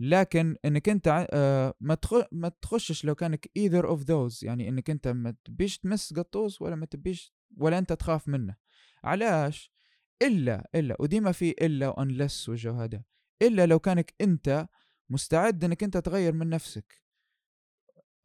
[0.00, 1.98] لكن إنك أنت آه، ما
[2.32, 6.76] ما تخشش لو كانك either of those يعني إنك أنت ما تبيش تمس قطوس ولا
[6.76, 8.56] ما تبيش ولا أنت تخاف منه.
[9.04, 9.72] علاش؟
[10.22, 13.02] إلا إلا وديما في إلا وانلس والجو هذا
[13.42, 14.68] إلا لو كانك أنت
[15.10, 17.02] مستعد إنك أنت تغير من نفسك.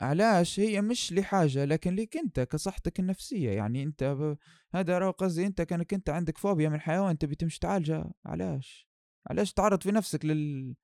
[0.01, 3.51] علاش؟ هي مش لحاجة لكن ليك أنت كصحتك النفسية.
[3.51, 4.38] يعني أنت ب...
[4.76, 8.11] هذا راه قصدي أنت كأنك أنت عندك فوبيا من حيوان تبي تمشي تعالجه.
[8.26, 8.89] علاش؟
[9.28, 10.76] علاش تعرض في نفسك لل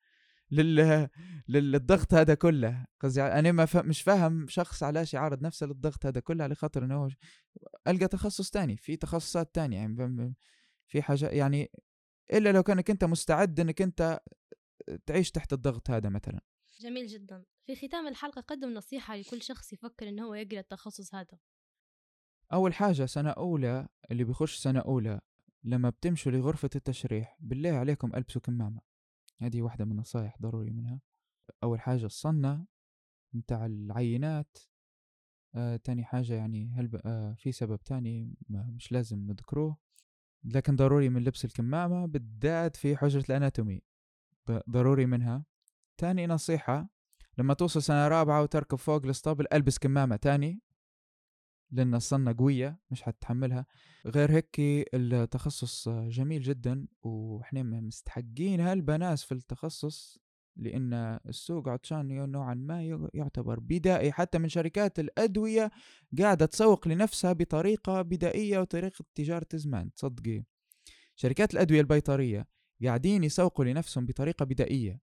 [0.51, 1.07] لل...
[1.47, 2.85] للضغط هذا كله.
[2.99, 3.77] قصدي أنا ما ف...
[3.77, 7.09] مش فاهم شخص علاش يعرض نفسه للضغط هذا كله على خاطر إنه هو
[7.87, 10.35] ألقى تخصص تاني في تخصصات تانية يعني
[10.87, 11.71] في حاجة يعني
[12.33, 14.19] إلا لو كانك أنت مستعد إنك أنت
[15.05, 16.41] تعيش تحت الضغط هذا مثلا.
[16.81, 17.43] جميل جدا.
[17.65, 21.37] في ختام الحلقة قدم نصيحة لكل شخص يفكر إن هو يقرأ التخصص هذا.
[22.53, 25.21] أول حاجة سنة أولى اللي بيخش سنة أولى
[25.63, 28.81] لما بتمشوا لغرفة التشريح بالله عليكم ألبسوا كمامة
[29.41, 31.01] هذه واحدة من النصايح ضروري منها.
[31.63, 32.65] أول حاجة الصنة
[33.33, 34.57] متاع العينات
[35.55, 39.77] آه، تاني حاجة يعني هل آه، في سبب تاني مش لازم نذكروه
[40.43, 43.81] لكن ضروري من لبس الكمامة بالذات في حجرة الأناتومي.
[44.69, 45.45] ضروري منها.
[45.97, 46.89] تاني نصيحة
[47.37, 50.61] لما توصل سنة رابعة وتركب فوق الاسطبل ألبس كمامة تاني.
[51.71, 53.65] لأن الصنة قوية مش حتتحملها.
[54.05, 54.55] غير هيك
[54.93, 60.17] التخصص جميل جدا وإحنا مستحقين هالبناس في التخصص
[60.55, 60.93] لأن
[61.25, 64.11] السوق عطشان نوعا ما يعتبر بدائي.
[64.11, 65.71] حتى من شركات الأدوية
[66.19, 69.93] قاعدة تسوق لنفسها بطريقة بدائية وطريقة تجارة زمان.
[69.93, 70.43] تصدقي
[71.15, 72.47] شركات الأدوية البيطرية
[72.83, 75.01] قاعدين يسوقوا لنفسهم بطريقة بدائية.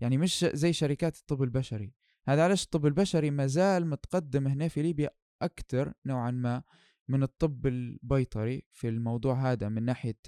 [0.00, 1.92] يعني مش زي شركات الطب البشري.
[2.24, 5.10] هذا علاش الطب البشري ما زال متقدم هنا في ليبيا
[5.42, 6.62] أكثر نوعا ما
[7.08, 10.18] من الطب البيطري في الموضوع هذا من ناحية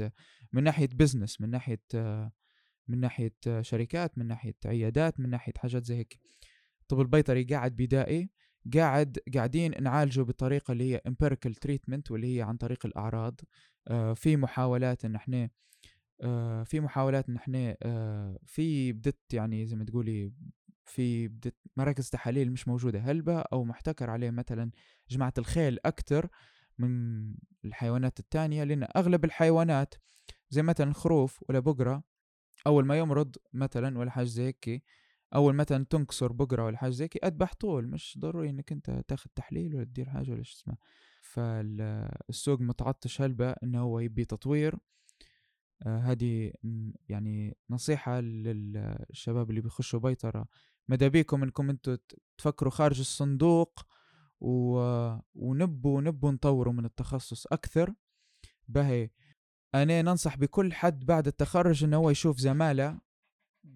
[0.52, 1.82] من ناحية بزنس من ناحية
[2.88, 6.20] من ناحية شركات من ناحية عيادات من ناحية حاجات زي هيك.
[6.82, 8.30] الطب البيطري قاعد بدائي
[8.74, 13.40] قاعد قاعدين نعالجه بطريقة اللي هي empirical treatment واللي هي عن طريق الأعراض.
[13.88, 15.50] آه في محاولات إن إحنا
[16.22, 20.32] آه في محاولات إن إحنا آه في بدت يعني زي ما تقولي
[20.89, 21.30] في
[21.76, 24.70] مراكز تحاليل مش موجودة هلبة أو محتكر عليه مثلا
[25.11, 26.28] جماعة الخيل أكتر
[26.78, 27.34] من
[27.64, 29.95] الحيوانات التانية؟ لأن أغلب الحيوانات
[30.51, 32.03] زي مثلا الخروف ولا بقرة
[32.66, 34.82] أول ما يمرض مثلا ولا حاجة زي هيك
[35.34, 39.74] أول مثلا تنكسر بقرة ولا حاجة زي أذبح طول مش ضروري إنك أنت تاخد تحليل
[39.74, 40.76] ولا تدير حاجة ولا شو اسمه
[41.22, 44.78] فالسوق متعطش هلبة إنه هو يبي تطوير؟
[45.86, 46.53] آه، هذه
[47.09, 50.47] يعني نصيحة للشباب اللي بيخشوا بيطرة.
[50.89, 53.86] ماذا بيكم إنكم أنتوا ت- تفكروا خارج الصندوق
[54.41, 54.78] و...
[55.34, 57.95] ونبوا نبوا نطوروا من التخصص أكثر.
[58.68, 59.11] باهي.
[59.74, 63.01] أنا ننصح بكل حد بعد التخرج إنه هو يشوف زمالة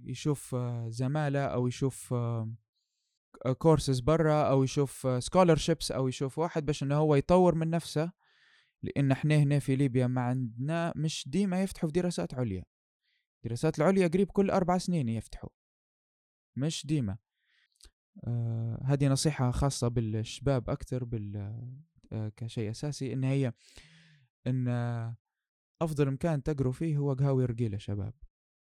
[0.05, 0.57] يشوف
[0.89, 2.15] زمالة أو يشوف
[3.59, 8.13] كورسز برا أو يشوف scholarships أو يشوف واحد باش إنه هو يطور من نفسه.
[8.83, 12.65] لأن إحنا هنا في ليبيا ما عندنا مش ديما يفتحوا في دراسات عليا.
[13.45, 15.51] دراسات العليا قريب كل أربع سنين يفتحوا.
[16.57, 17.17] مش ديما.
[18.25, 21.37] آه هذه نصيحة خاصة بالشباب أكثر بال
[22.13, 23.53] آه كشيء أساسي إن هي
[24.47, 25.17] إن آه،
[25.83, 28.15] أفضل مكان تقروا فيه هو قهاوي رقيلة شباب.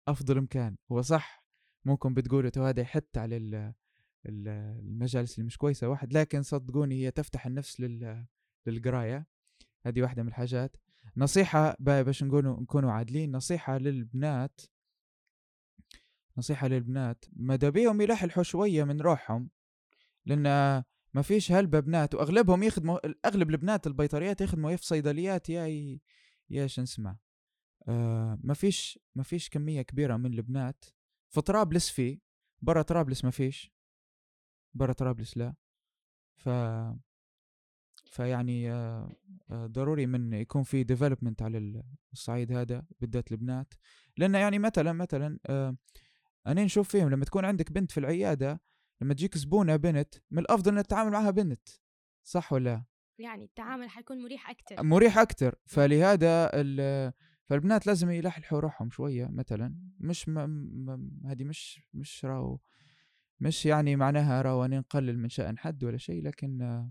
[0.09, 1.45] أفضل مكان هو صح
[1.85, 3.55] ممكن بتقولوا هذا يحت على ال-
[4.27, 4.49] ال-
[4.89, 8.27] المجالس اللي مش كويسة واحد لكن صدقوني هي تفتح النفس لل
[8.67, 9.27] للقراية.
[9.83, 10.77] هذه واحدة من الحاجات.
[11.17, 14.61] نصيحة باش نكونوا عادلين نصيحة للبنات
[16.39, 19.51] نصيحة للبنات ماذا بيهم يلحلحوا شوية من روحهم
[20.27, 20.43] لأن
[21.15, 26.01] ما فيش هلبة بنات وأغلبهم يخدموا أغلب البنات البيطريات يخدموا يا في صيدليات يا ي...
[26.51, 27.17] يا شو نسمع.
[27.89, 30.85] آه ما فيش ما فيش كمية كبيرة من البنات.
[31.29, 32.21] في طرابلس في
[32.63, 33.73] برا طرابلس ما فيش.
[34.75, 35.55] برا طرابلس لا.
[36.37, 36.49] ف
[38.05, 39.13] فيعني آه،
[39.51, 43.75] آه، ضروري من يكون في development على ال- الصعيد هذا بالذات البنات.
[44.17, 45.77] لأن يعني مثلا مثلا آه،
[46.47, 48.61] أنا نشوف فيهم لما تكون عندك بنت في العيادة
[49.03, 51.69] لما تجيك زبونة بنت من الأفضل إنك تتعامل معها بنت.
[52.23, 52.85] صح ولا
[53.19, 54.83] يعني التعامل حيكون مريح أكتر.
[54.83, 57.13] مريح أكثر فلهذا ال-
[57.47, 59.75] فالبنات لازم يلحلحوا روحهم شوية مثلا.
[59.99, 60.33] مش م...
[60.41, 61.21] م...
[61.27, 62.61] هذه مش مش راو
[63.41, 66.91] مش يعني معناها راو أنا نقلل من شأن حد ولا شيء لكن آه،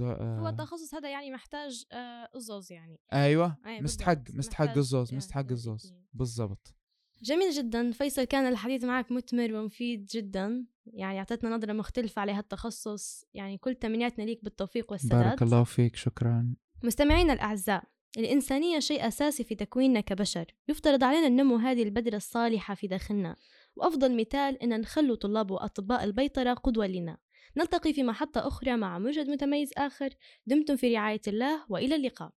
[0.00, 0.12] هو
[0.46, 3.00] آه، التخصص هذا يعني محتاج آه، أزوز يعني.
[3.12, 3.56] أيوه.
[3.66, 4.30] أي مستحق.
[4.30, 5.94] مستحق الزوز يعني مستحق الزوز.
[6.12, 6.74] بالضبط.
[7.22, 7.92] جميل جدا.
[7.92, 10.66] فيصل كان الحديث معك مثمر ومفيد جدا.
[10.86, 13.24] يعني أعطتنا نظرة مختلفة على هالتخصص.
[13.34, 15.24] يعني كل تمنياتنا ليك بالتوفيق والسداد.
[15.24, 15.96] بارك الله فيك.
[15.96, 16.54] شكرا.
[16.82, 17.84] مستمعينا الأعزاء
[18.18, 20.44] الإنسانية شيء أساسي في تكويننا كبشر.
[20.68, 23.36] يفترض علينا النمو هذه البذرة الصالحة في داخلنا.
[23.76, 27.16] وأفضل مثال إن نخلو طلاب وأطباء البيطرة قدوة لنا.
[27.56, 30.10] نلتقي في محطة أخرى مع موجد متميز آخر.
[30.46, 32.30] دمتم في رعاية الله وإلى اللقاء.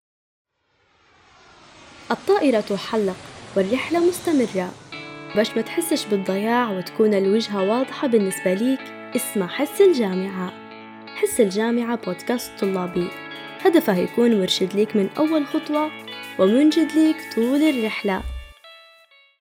[2.11, 4.71] الطائرة تحلق والرحلة مستمرة.
[5.35, 8.79] باش ما تحسش بالضياع وتكون الوجهة واضحة بالنسبة ليك
[9.15, 10.53] اسمع حس الجامعة.
[11.15, 13.07] حس الجامعة بودكاست طلابي.
[13.65, 15.91] هدفه يكون مرشد ليك من أول خطوة
[16.39, 18.21] ومنجد ليك طول الرحلة.